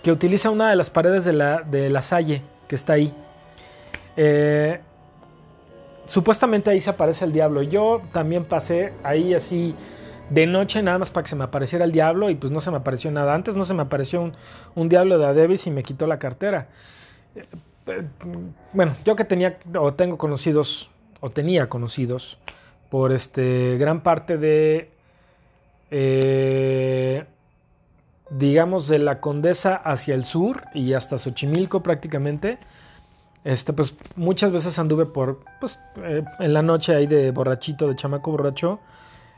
[0.04, 3.14] que utiliza una de las paredes de la, de la Salle que está ahí.
[4.18, 4.80] Eh,
[6.06, 7.62] supuestamente ahí se aparece el diablo.
[7.62, 9.76] Yo también pasé ahí así
[10.30, 12.72] de noche nada más para que se me apareciera el diablo y pues no se
[12.72, 13.34] me apareció nada.
[13.34, 14.34] Antes no se me apareció un,
[14.76, 16.70] un diablo de Adebis y me quitó la cartera.
[17.36, 17.46] Eh,
[17.88, 18.08] eh,
[18.74, 22.40] bueno, yo que tenía o tengo conocidos o tenía conocidos
[22.90, 24.91] por este gran parte de
[25.92, 27.26] eh,
[28.32, 32.58] digamos de la Condesa hacia el sur y hasta Xochimilco prácticamente.
[33.44, 37.96] Este, pues muchas veces anduve por, pues, eh, en la noche ahí de borrachito, de
[37.96, 38.80] chamaco borracho,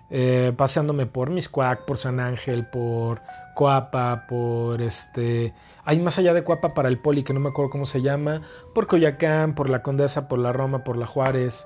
[0.09, 3.21] eh, paseándome por Miscuac, por San Ángel, por
[3.55, 5.53] Coapa, por este,
[5.85, 8.41] hay más allá de Coapa para el Poli, que no me acuerdo cómo se llama,
[8.75, 11.65] por Coyacán, por la Condesa, por la Roma, por la Juárez,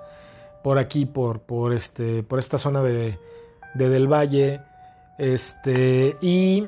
[0.64, 3.18] por aquí, por, por este, por esta zona de,
[3.74, 4.60] de Del Valle,
[5.18, 6.68] este, y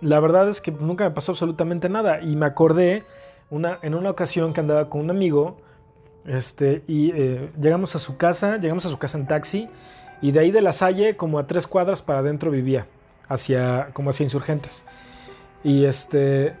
[0.00, 3.04] la verdad es que nunca me pasó absolutamente nada, y me acordé
[3.50, 5.58] una, en una ocasión que andaba con un amigo,
[6.26, 9.68] este, y eh, llegamos a su casa, llegamos a su casa en taxi,
[10.20, 12.86] y de ahí de la Salle, como a tres cuadras para adentro vivía,
[13.28, 14.84] hacia, como hacia insurgentes.
[15.64, 16.54] Y este,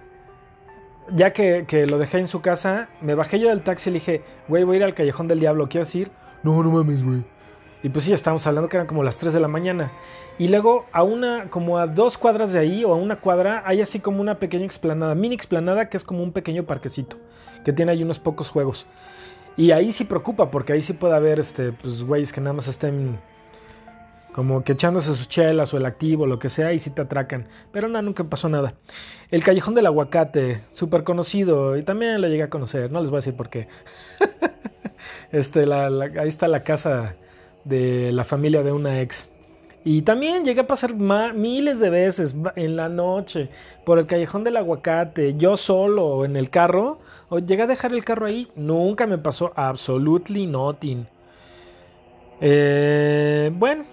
[1.14, 3.98] ya que, que lo dejé en su casa, me bajé yo del taxi y le
[3.98, 6.10] dije, güey, voy a ir al Callejón del Diablo, ¿quieres ir?
[6.42, 7.22] No, no mames, güey.
[7.82, 9.90] Y pues sí, estábamos hablando que eran como las 3 de la mañana.
[10.38, 13.80] Y luego a una, como a dos cuadras de ahí o a una cuadra, hay
[13.80, 17.16] así como una pequeña explanada, mini explanada, que es como un pequeño parquecito,
[17.64, 18.86] que tiene ahí unos pocos juegos.
[19.56, 22.68] Y ahí sí preocupa, porque ahí sí puede haber, este, pues, güeyes que nada más
[22.68, 23.18] estén
[24.32, 27.48] como que echándose sus chelas o el activo, lo que sea, y sí te atracan.
[27.70, 28.74] Pero no, nunca pasó nada.
[29.30, 33.18] El Callejón del Aguacate, súper conocido, y también lo llegué a conocer, no les voy
[33.18, 33.68] a decir por qué.
[35.32, 37.14] este, la, la, ahí está la casa
[37.64, 39.28] de la familia de una ex.
[39.84, 43.48] Y también llegué a pasar miles de veces en la noche
[43.84, 46.98] por el callejón del aguacate, yo solo en el carro.
[47.30, 51.06] O llegué a dejar el carro ahí, nunca me pasó absolutely nothing.
[52.40, 53.84] Eh, bueno,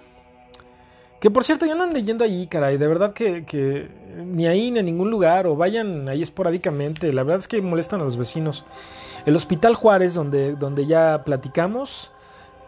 [1.20, 2.78] que por cierto, ya no anden yendo allí, caray.
[2.78, 3.88] De verdad que,
[4.24, 7.12] ni ahí ni en ningún lugar, o vayan ahí esporádicamente.
[7.12, 8.64] La verdad es que molestan a los vecinos.
[9.26, 12.10] El Hospital Juárez, donde, donde ya platicamos,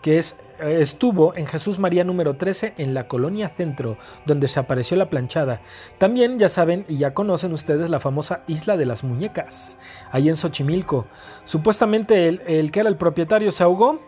[0.03, 3.97] que es estuvo en Jesús María número 13 en la colonia Centro,
[4.27, 5.61] donde se apareció la planchada.
[5.99, 9.79] También ya saben y ya conocen ustedes la famosa Isla de las Muñecas,
[10.11, 11.07] ahí en Xochimilco.
[11.45, 14.01] Supuestamente el, el que era el propietario se ahogó,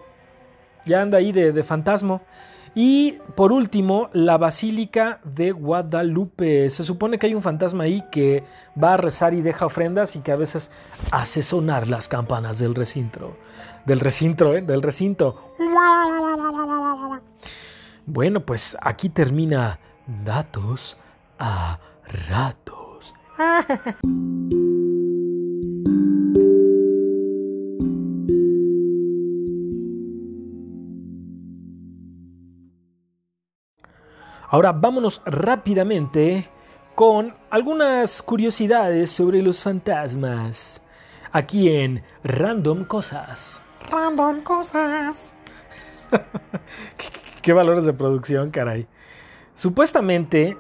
[0.86, 2.22] ya anda ahí de, de fantasma.
[2.76, 6.68] Y por último, la Basílica de Guadalupe.
[6.70, 8.42] Se supone que hay un fantasma ahí que
[8.82, 10.72] va a rezar y deja ofrendas y que a veces
[11.12, 13.36] hace sonar las campanas del recinto.
[13.86, 14.62] Del recinto, ¿eh?
[14.62, 15.54] Del recinto.
[18.06, 19.78] Bueno, pues aquí termina
[20.24, 20.96] Datos
[21.38, 21.78] a
[22.28, 23.14] Ratos.
[34.48, 36.48] Ahora vámonos rápidamente
[36.94, 40.80] con algunas curiosidades sobre los fantasmas.
[41.32, 43.63] Aquí en Random Cosas.
[44.42, 45.34] Cosas.
[46.10, 47.06] ¿Qué,
[47.42, 48.88] qué valores de producción, caray.
[49.54, 50.56] Supuestamente,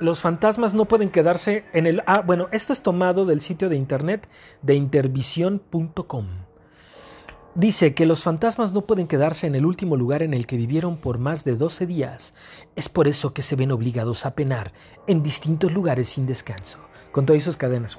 [0.00, 2.02] los fantasmas no pueden quedarse en el...
[2.06, 4.26] Ah, bueno, esto es tomado del sitio de internet
[4.62, 6.26] de intervisión.com.
[7.54, 10.96] Dice que los fantasmas no pueden quedarse en el último lugar en el que vivieron
[10.96, 12.32] por más de 12 días.
[12.74, 14.72] Es por eso que se ven obligados a penar
[15.06, 16.78] en distintos lugares sin descanso,
[17.12, 17.98] con todas sus cadenas.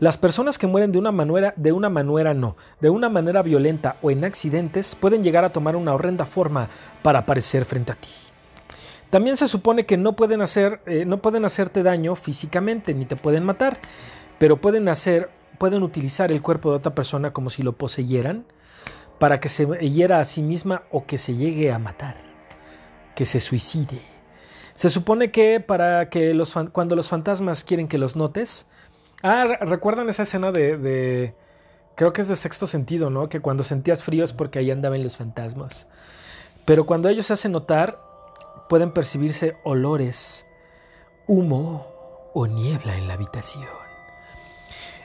[0.00, 3.96] Las personas que mueren de una manera, de una manera no, de una manera violenta
[4.02, 6.68] o en accidentes pueden llegar a tomar una horrenda forma
[7.02, 8.08] para aparecer frente a ti.
[9.10, 13.14] También se supone que no pueden, hacer, eh, no pueden hacerte daño físicamente, ni te
[13.14, 13.78] pueden matar,
[14.38, 18.44] pero pueden hacer, pueden utilizar el cuerpo de otra persona como si lo poseyeran
[19.20, 22.16] para que se hiera a sí misma o que se llegue a matar,
[23.14, 24.00] que se suicide.
[24.74, 28.66] Se supone que para que los cuando los fantasmas quieren que los notes.
[29.26, 31.34] Ah, re- ¿recuerdan esa escena de, de-
[31.94, 33.28] Creo que es de sexto sentido, ¿no?
[33.28, 35.88] Que cuando sentías frío es porque ahí andaban los fantasmas.
[36.64, 37.96] Pero cuando ellos se hacen notar,
[38.68, 40.44] pueden percibirse olores,
[41.26, 41.86] humo
[42.34, 43.64] o niebla en la habitación.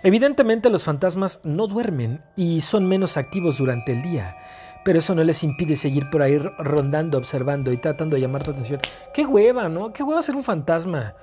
[0.04, 4.36] Evidentemente los fantasmas no duermen y son menos activos durante el día,
[4.84, 8.52] pero eso no les impide seguir por ahí rondando, observando y tratando de llamar tu
[8.52, 8.82] atención.
[9.14, 9.94] ¡Qué hueva, no!
[9.94, 11.14] ¡Qué hueva ser un fantasma!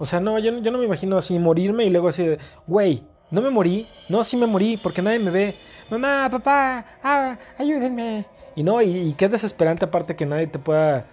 [0.00, 3.04] O sea, no, yo, yo no me imagino así morirme y luego así de, güey,
[3.30, 5.54] no me morí, no, sí me morí porque nadie me ve.
[5.90, 8.24] Mamá, papá, ah, ayúdenme.
[8.56, 11.04] Y no, y, qué desesperante aparte que nadie te pueda,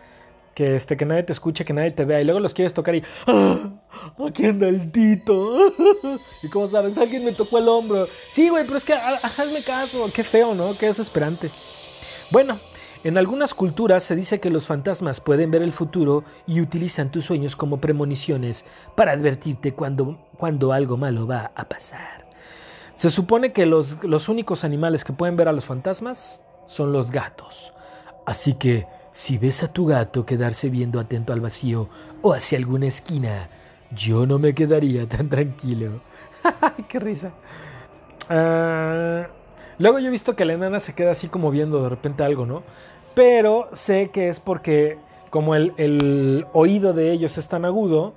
[0.56, 2.96] que este, que nadie te escuche, que nadie te vea y luego los quieres tocar
[2.96, 3.72] y, ¡ah!
[4.26, 5.58] Aquí anda el Tito.
[6.44, 8.06] y como sabes, alguien me tocó el hombro.
[8.06, 10.70] Sí, güey, pero es que hazme caso, qué feo, ¿no?
[10.80, 11.50] Qué desesperante.
[12.32, 12.58] Bueno,
[13.04, 17.26] en algunas culturas se dice que los fantasmas pueden ver el futuro y utilizan tus
[17.26, 22.26] sueños como premoniciones para advertirte cuando, cuando algo malo va a pasar.
[22.96, 27.12] Se supone que los, los únicos animales que pueden ver a los fantasmas son los
[27.12, 27.74] gatos.
[28.26, 31.90] Así que si ves a tu gato quedarse viendo atento al vacío
[32.22, 33.50] o hacia alguna esquina,
[33.92, 36.02] yo no me quedaría tan tranquilo.
[36.90, 37.32] ¡Qué risa!
[38.30, 39.28] Ah,
[39.80, 42.46] luego yo he visto que la enana se queda así como viendo de repente algo,
[42.46, 42.64] ¿no?
[43.16, 44.98] Pero sé que es porque
[45.30, 48.14] como el, oído de ellos es tan agudo,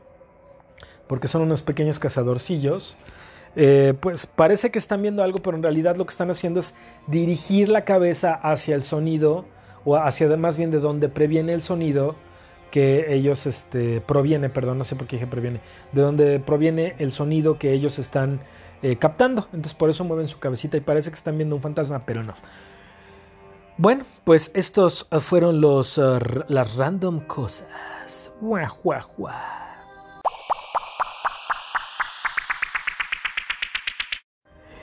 [1.06, 2.96] porque son unos pequeños cazadorcillos,
[3.56, 6.74] eh, pues parece que están viendo algo, pero en realidad lo que están haciendo es
[7.08, 9.44] dirigir la cabeza hacia el sonido,
[9.84, 12.14] o hacia más bien de donde previene el sonido
[12.70, 15.60] que ellos, este, proviene, perdón, no sé por qué dije previene,
[15.92, 18.40] de donde proviene el sonido que ellos están
[18.82, 19.42] eh, captando.
[19.52, 22.34] Entonces por eso mueven su cabecita y parece que están viendo un fantasma, pero no.
[23.76, 28.32] Bueno, pues estos uh, fueron los, r- las random cosas.
[28.40, 29.30] Guau.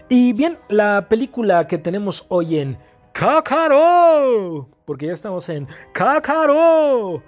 [0.10, 2.78] Y bien, la película que tenemos hoy en
[3.12, 7.22] Cácaro, porque ya estamos en Cácaro,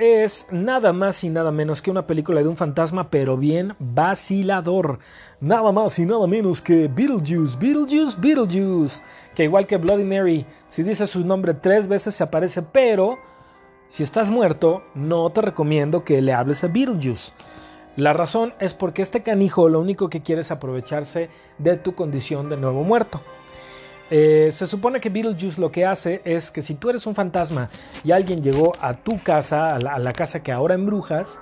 [0.00, 4.98] es nada más y nada menos que una película de un fantasma, pero bien vacilador.
[5.40, 9.02] Nada más y nada menos que Beetlejuice, Beetlejuice, Beetlejuice.
[9.34, 13.18] Que igual que Bloody Mary, si dices su nombre tres veces se aparece, pero
[13.90, 17.32] si estás muerto, no te recomiendo que le hables a Beetlejuice.
[17.96, 21.28] La razón es porque este canijo lo único que quiere es aprovecharse
[21.58, 23.20] de tu condición de nuevo muerto.
[24.10, 27.68] Eh, se supone que Beetlejuice lo que hace es que si tú eres un fantasma
[28.02, 31.38] y alguien llegó a tu casa, a la, casa que ahora embrujas,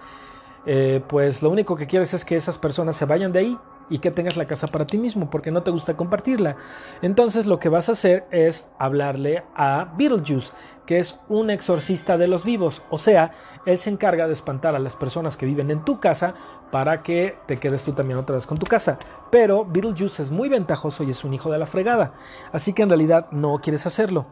[0.66, 3.58] eh, pues lo único que quieres es que esas personas se vayan de ahí
[3.90, 6.56] y que tengas la casa para ti mismo, porque no te gusta compartirla.
[7.00, 10.52] Entonces lo que vas a hacer es hablarle a Beetlejuice,
[10.84, 13.32] que es un exorcista de los vivos, o sea,
[13.66, 16.34] él se encarga de espantar a las personas que viven en tu casa
[16.70, 18.98] para que te quedes tú también otra vez con tu casa.
[19.30, 22.14] Pero Beetlejuice es muy ventajoso y es un hijo de la fregada,
[22.52, 24.26] así que en realidad no quieres hacerlo.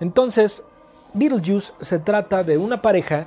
[0.00, 0.64] Entonces,
[1.14, 3.26] Beetlejuice se trata de una pareja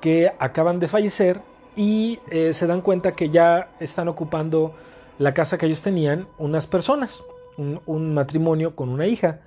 [0.00, 1.40] que acaban de fallecer
[1.76, 4.74] y eh, se dan cuenta que ya están ocupando
[5.18, 7.22] la casa que ellos tenían unas personas,
[7.56, 9.40] un, matrimonio con una hija.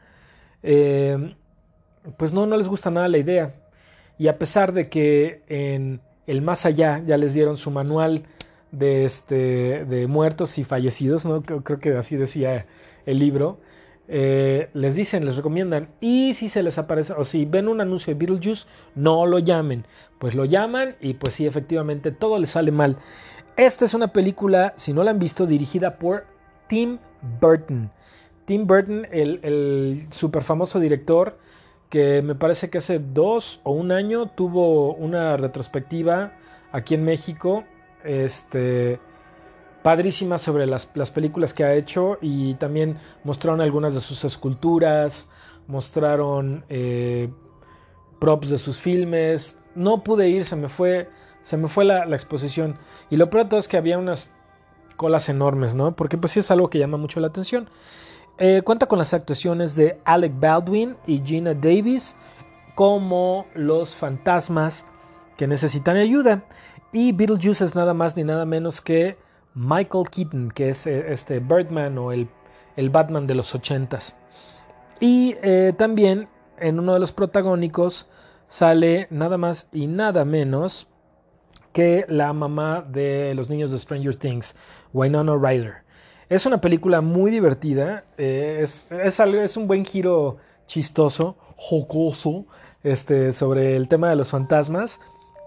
[0.63, 1.35] Eh,
[2.17, 3.55] pues no, no les gusta nada la idea.
[4.17, 8.23] Y a pesar de que en el más allá ya les dieron su manual
[8.77, 11.41] de, este, de muertos y fallecidos, ¿no?
[11.43, 12.65] creo, que así decía
[13.05, 13.59] el libro,
[14.07, 18.13] eh, les dicen, les recomiendan, y si se les aparece, o si ven un anuncio
[18.13, 19.85] de Beetlejuice, no lo llamen.
[20.19, 22.97] Pues lo llaman y pues sí, efectivamente, todo les sale mal.
[23.57, 26.25] Esta es una película, si no la han visto, dirigida por
[26.67, 26.99] Tim
[27.39, 27.91] Burton.
[28.45, 31.37] Tim Burton, el, el super famoso director,
[31.89, 36.33] que me parece que hace dos o un año tuvo una retrospectiva
[36.71, 37.63] aquí en México,
[38.05, 38.99] este,
[39.83, 45.29] padrísima sobre las, las películas que ha hecho y también mostraron algunas de sus esculturas,
[45.67, 47.29] mostraron eh,
[48.19, 49.59] props de sus filmes.
[49.75, 51.09] No pude ir, se me fue,
[51.43, 52.77] se me fue la, la exposición.
[53.09, 54.31] Y lo peor de todo es que había unas
[54.95, 55.95] colas enormes, ¿no?
[55.95, 57.69] Porque pues sí es algo que llama mucho la atención.
[58.37, 62.17] Eh, cuenta con las actuaciones de Alec Baldwin y Gina Davis
[62.75, 64.85] como los fantasmas
[65.37, 66.43] que necesitan ayuda.
[66.95, 69.17] Y Beetlejuice es nada más ni nada menos que
[69.53, 72.29] Michael Keaton, que es eh, este Birdman o el,
[72.77, 74.15] el Batman de los ochentas.
[75.01, 78.07] Y eh, también en uno de los protagónicos
[78.47, 80.87] sale nada más y nada menos
[81.73, 84.55] que la mamá de los niños de Stranger Things,
[84.93, 85.83] Winona Ryder.
[86.29, 92.45] Es una película muy divertida, eh, es, es, algo- es un buen giro chistoso, jocoso,
[92.83, 95.01] este, sobre el tema de los fantasmas.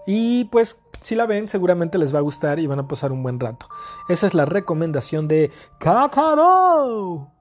[0.05, 3.23] Y pues, si la ven, seguramente les va a gustar y van a pasar un
[3.23, 3.67] buen rato.
[4.07, 7.31] Esa es la recomendación de Kakaro.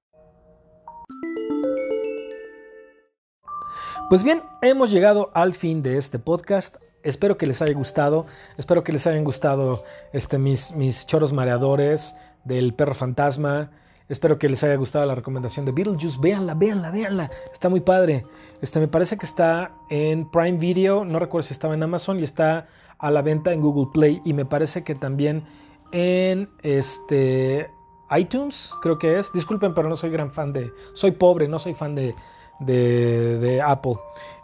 [4.09, 6.77] Pues bien, hemos llegado al fin de este podcast.
[7.03, 8.27] Espero que les haya gustado.
[8.57, 13.71] Espero que les hayan gustado este, mis, mis choros mareadores del perro fantasma.
[14.09, 16.19] Espero que les haya gustado la recomendación de Beetlejuice.
[16.21, 17.31] Véanla, véanla, véanla.
[17.53, 18.25] Está muy padre.
[18.63, 21.05] Este, me parece que está en Prime Video.
[21.05, 22.67] No recuerdo si estaba en Amazon y está
[22.99, 24.21] a la venta en Google Play.
[24.25, 25.45] Y me parece que también
[25.93, 27.71] en este
[28.17, 29.33] iTunes, creo que es.
[29.33, 30.73] Disculpen, pero no soy gran fan de.
[30.95, 32.15] Soy pobre, no soy fan de,
[32.61, 33.97] de, Apple.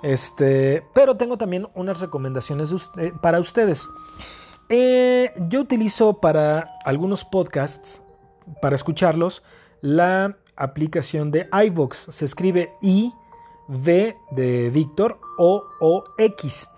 [0.02, 3.88] Este, pero tengo también unas recomendaciones usted- para ustedes.
[4.68, 8.02] Eh, yo utilizo para algunos podcasts,
[8.60, 9.42] para escucharlos,
[9.80, 12.06] la aplicación de iVox.
[12.10, 13.12] Se escribe I,
[13.68, 16.68] de Víctor, O, O, X.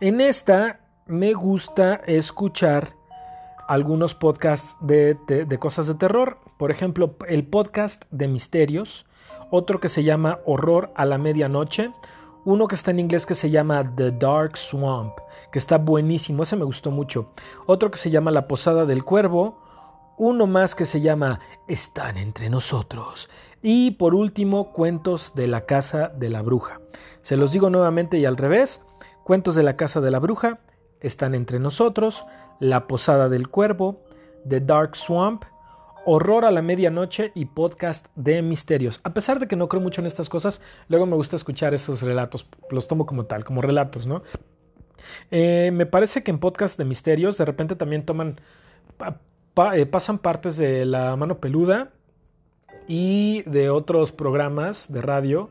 [0.00, 2.94] En esta me gusta escuchar
[3.66, 5.16] algunos podcasts de,
[5.58, 6.38] cosas de terror.
[6.58, 9.06] Por ejemplo, el podcast de misterios.
[9.50, 11.92] Otro que se llama Horror a la Medianoche.
[12.44, 15.12] Uno que está en inglés que se llama The Dark Swamp,
[15.52, 17.32] que está buenísimo, ese me gustó mucho.
[17.66, 19.60] Otro que se llama La Posada del Cuervo.
[20.16, 23.28] Uno más que se llama Están entre nosotros.
[23.62, 26.80] Y por último, Cuentos de la Casa de la Bruja.
[27.22, 28.82] Se los digo nuevamente y al revés.
[29.24, 30.60] Cuentos de la Casa de la Bruja,
[31.00, 32.24] Están entre nosotros,
[32.60, 34.02] La Posada del Cuervo,
[34.48, 35.44] The Dark Swamp,
[36.06, 39.00] Horror a la Medianoche y podcast de misterios.
[39.04, 42.02] A pesar de que no creo mucho en estas cosas, luego me gusta escuchar esos
[42.02, 44.22] relatos, los tomo como tal, como relatos, ¿no?
[45.30, 48.40] Eh, me parece que en podcast de misterios de repente también toman,
[49.74, 51.90] eh, pasan partes de La Mano Peluda
[52.86, 55.50] y de otros programas de radio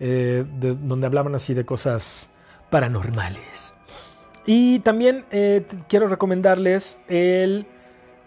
[0.00, 2.30] eh, de- donde hablaban así de cosas
[2.70, 3.74] paranormales.
[4.46, 7.66] Y también eh, quiero recomendarles el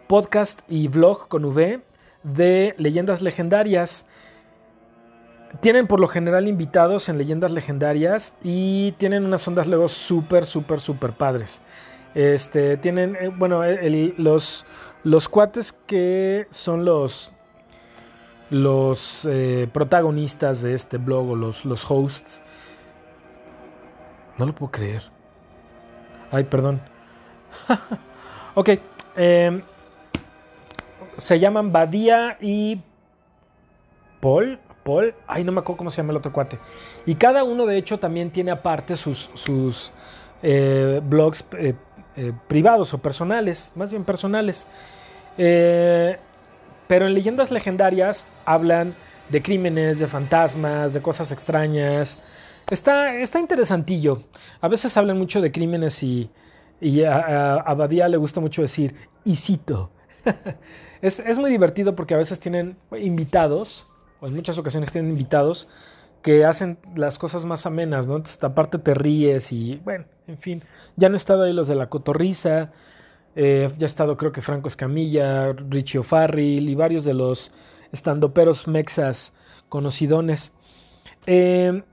[0.07, 1.82] podcast y vlog con V
[2.24, 4.05] de leyendas legendarias.
[5.61, 10.80] Tienen por lo general invitados en leyendas legendarias y tienen unas ondas luego súper, súper,
[10.80, 11.59] súper padres.
[12.13, 14.66] Este, tienen, eh, bueno, el- los,
[15.03, 17.32] los cuates que son los,
[18.49, 22.41] los eh, protagonistas de este blog o los, los hosts.
[24.38, 25.14] No lo puedo creer.
[26.36, 26.82] Ay, perdón.
[28.56, 28.70] ok.
[29.16, 29.62] em,
[31.18, 32.82] se llaman Badía y
[34.20, 34.60] Paul.
[34.84, 35.16] Paul.
[35.28, 36.60] Ay, no me acuerdo cómo se llama el otro cuate.
[37.06, 39.92] Y cada uno, de hecho, también tiene aparte sus,
[40.44, 41.74] eh, blogs eh,
[42.18, 43.72] eh, privados o personales.
[43.76, 44.68] Más bien personales.
[45.38, 48.94] Pero en leyendas legendarias hablan
[49.30, 52.20] de crímenes, de fantasmas, de cosas extrañas.
[52.70, 54.24] Está, está interesantillo.
[54.61, 56.30] A veces hablan mucho de crímenes y,
[56.82, 59.91] y a, a- a Badía le gusta mucho decir, y cito.
[61.01, 63.88] es, es muy divertido porque a veces tienen invitados,
[64.20, 65.68] o en muchas ocasiones tienen invitados,
[66.24, 68.16] que hacen las cosas más amenas, ¿no?
[68.16, 70.63] Entonces, aparte te ríes y, bueno, en fin.
[70.95, 72.72] Ya han estado ahí los de la cotorriza,
[73.36, 77.51] eh, ya ha estado creo que Franco Escamilla, Richie O'Farrill y varios de los
[77.91, 79.34] estandoperos mexas
[79.70, 80.51] conocidones.
[81.28, 81.84] Eh,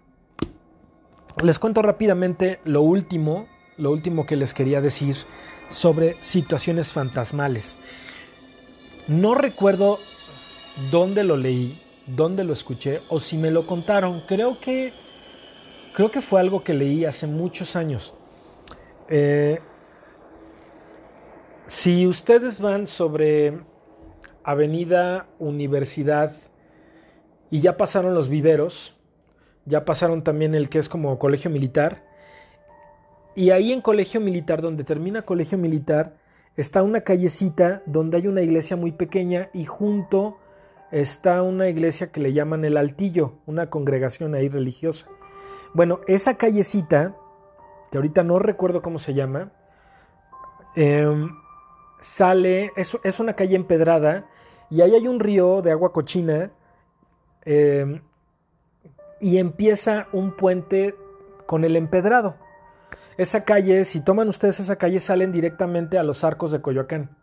[1.43, 5.17] les cuento rápidamente lo último, lo último que les quería decir
[5.69, 7.79] sobre situaciones fantasmales.
[9.09, 9.99] No recuerdo
[10.91, 14.21] dónde lo leí, dónde lo escuché o si me lo contaron.
[14.29, 14.93] Creo que
[15.95, 18.15] creo que fue algo que leí hace muchos años.
[19.09, 19.61] Eh,
[21.67, 23.59] si ustedes van sobre
[24.45, 26.35] Avenida Universidad
[27.51, 29.02] y ya pasaron los viveros,
[29.67, 32.03] ya pasaron también el que es como colegio militar,
[33.35, 36.17] y ahí en colegio militar, donde termina colegio militar,
[36.57, 40.39] está una callecita donde hay una iglesia muy pequeña y junto
[40.91, 45.07] está una iglesia que le llaman el Altillo, una congregación ahí religiosa.
[45.73, 47.17] Bueno, esa callecita,
[47.91, 49.53] que ahorita no recuerdo cómo se llama,
[50.77, 51.31] em,
[52.01, 54.27] sale, es, es una calle empedrada
[54.69, 56.51] y ahí hay un río de agua cochina
[57.47, 58.03] em,
[59.23, 60.97] y empieza un puente
[61.47, 62.35] con el empedrado.
[63.17, 67.17] Esa calle, si toman ustedes esa calle, salen directamente a los arcos de Coyoacán,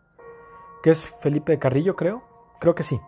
[0.82, 2.22] que es Felipe de Carrillo, creo.
[2.58, 2.98] Creo que sí.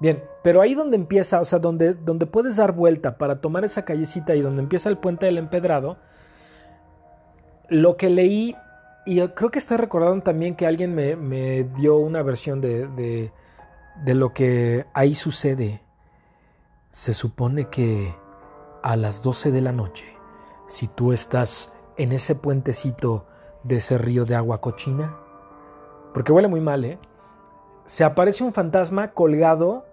[0.00, 3.84] Bien, pero ahí donde empieza, o sea, donde, donde puedes dar vuelta para tomar esa
[3.84, 5.98] callecita y donde empieza el puente del empedrado,
[7.68, 8.56] lo que leí,
[9.06, 13.32] y creo que estoy recordando también que alguien me, me dio una versión de, de,
[14.02, 15.82] de lo que ahí sucede.
[16.90, 18.14] Se supone que
[18.84, 20.06] a las 12 de la noche,
[20.66, 23.24] si tú estás en ese puentecito
[23.62, 25.16] de ese río de agua cochina,
[26.12, 26.98] porque huele muy mal, ¿eh?
[27.86, 29.86] Se aparece un fantasma colgado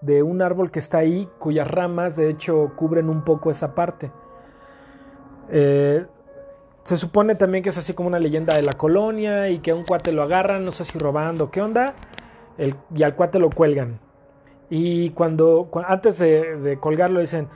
[0.00, 4.10] de un árbol que está ahí, cuyas ramas de hecho cubren un poco esa parte.
[5.50, 6.06] Eh,
[6.84, 9.74] se supone también que es así como una leyenda de la colonia y que a
[9.74, 11.94] un cuate lo agarran, no sé si robando, ¿qué onda?
[12.94, 14.00] Y al cuate lo cuelgan.
[14.70, 17.48] Y cuando, cu- antes de colgarlo dicen,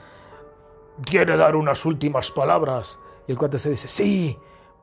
[1.03, 2.99] ¿Quiere dar unas últimas palabras?
[3.27, 4.37] y el cuate se dice, sí,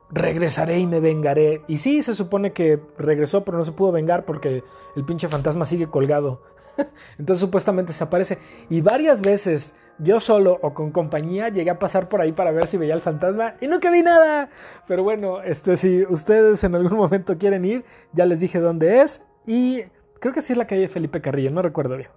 [0.09, 1.61] regresaré y me vengaré.
[1.67, 4.63] Y sí, se supone que regresó, pero no se pudo vengar porque
[4.95, 6.41] el pinche fantasma sigue colgado.
[7.19, 8.37] Entonces supuestamente se aparece.
[8.69, 12.67] Y varias veces, yo solo o con compañía, llegué a pasar por ahí para ver
[12.67, 14.49] si veía el fantasma y nunca vi nada.
[14.87, 19.23] Pero bueno, este, si ustedes en algún momento quieren ir, ya les dije dónde es.
[19.47, 19.83] Y
[20.19, 22.09] creo que sí es la calle Felipe Carrillo, no recuerdo bien.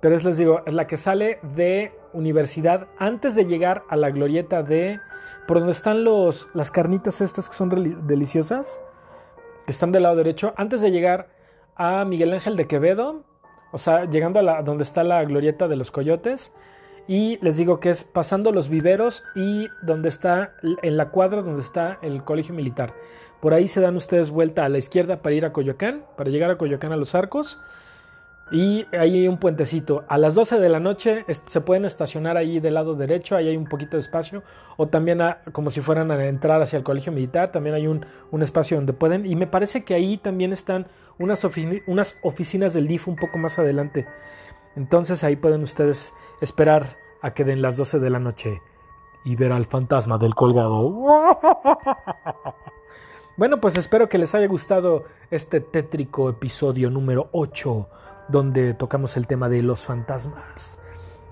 [0.00, 4.62] Pero es, les digo, la que sale de universidad antes de llegar a la glorieta
[4.62, 5.00] de...
[5.46, 8.80] Por donde están los, las carnitas estas que son deliciosas,
[9.64, 11.28] que están del lado derecho, antes de llegar
[11.76, 13.22] a Miguel Ángel de Quevedo,
[13.70, 16.52] o sea, llegando a la, donde está la glorieta de los coyotes,
[17.08, 21.62] y les digo que es pasando los viveros y donde está, en la cuadra donde
[21.62, 22.94] está el colegio militar.
[23.40, 26.50] Por ahí se dan ustedes vuelta a la izquierda para ir a Coyoacán, para llegar
[26.50, 27.60] a Coyoacán a los arcos.
[28.52, 30.04] Y ahí hay un puentecito.
[30.08, 33.56] A las 12 de la noche se pueden estacionar ahí del lado derecho, ahí hay
[33.56, 34.44] un poquito de espacio.
[34.76, 35.20] O también
[35.52, 38.92] como si fueran a entrar hacia el colegio militar, también hay un, un espacio donde
[38.92, 39.26] pueden.
[39.26, 40.86] Y me parece que ahí también están
[41.18, 41.44] unas,
[41.86, 44.06] unas oficinas del DIF un poco más adelante.
[44.76, 48.60] Entonces ahí pueden ustedes esperar a que den las 12 de la noche
[49.24, 50.94] y ver al fantasma del colgado.
[53.38, 57.86] Bueno, pues espero que les haya gustado este tétrico episodio número 8,
[58.28, 60.78] donde tocamos el tema de los fantasmas.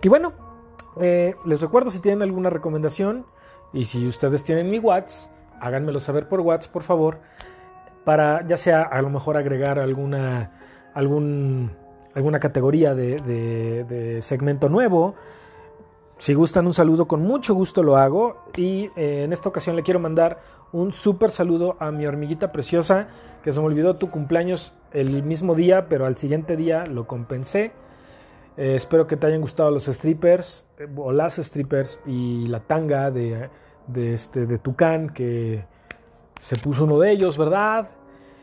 [0.02, 0.32] Y bueno,
[1.00, 3.26] eh, les recuerdo si tienen alguna recomendación
[3.72, 7.18] y si ustedes tienen mi WhatsApp, háganmelo saber por WhatsApp, por favor,
[8.04, 11.72] para ya sea a lo mejor agregar alguna, algún,
[12.14, 15.14] alguna categoría de, de- de segmento nuevo.
[16.18, 18.44] Si gustan un saludo, con mucho gusto lo hago.
[18.56, 20.38] Y eh, en esta ocasión le quiero mandar
[20.74, 23.06] un súper saludo a mi hormiguita preciosa,
[23.44, 27.70] que se me olvidó tu cumpleaños el mismo día, pero al siguiente día lo compensé.
[28.56, 30.66] Eh, espero que te hayan gustado los strippers,
[30.96, 33.50] o las strippers, y la tanga de,
[33.86, 35.64] de, este, de Tucán, que
[36.40, 37.90] se puso uno de ellos, ¿verdad?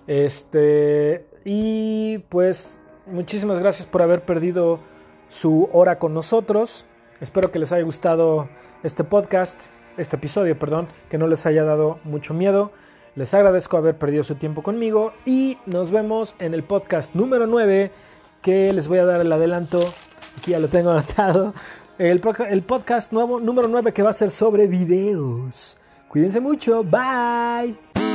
[0.07, 4.79] Este, y pues muchísimas gracias por haber perdido
[5.27, 6.85] su hora con nosotros.
[7.19, 8.47] Espero que les haya gustado
[8.83, 9.59] este podcast,
[9.97, 12.71] este episodio, perdón, que no les haya dado mucho miedo.
[13.15, 17.91] Les agradezco haber perdido su tiempo conmigo y nos vemos en el podcast número 9
[18.41, 19.93] que les voy a dar el adelanto.
[20.37, 21.53] Aquí ya lo tengo anotado.
[21.97, 25.77] El, el podcast nuevo, número 9 que va a ser sobre videos.
[26.07, 26.83] Cuídense mucho.
[26.83, 28.10] Bye.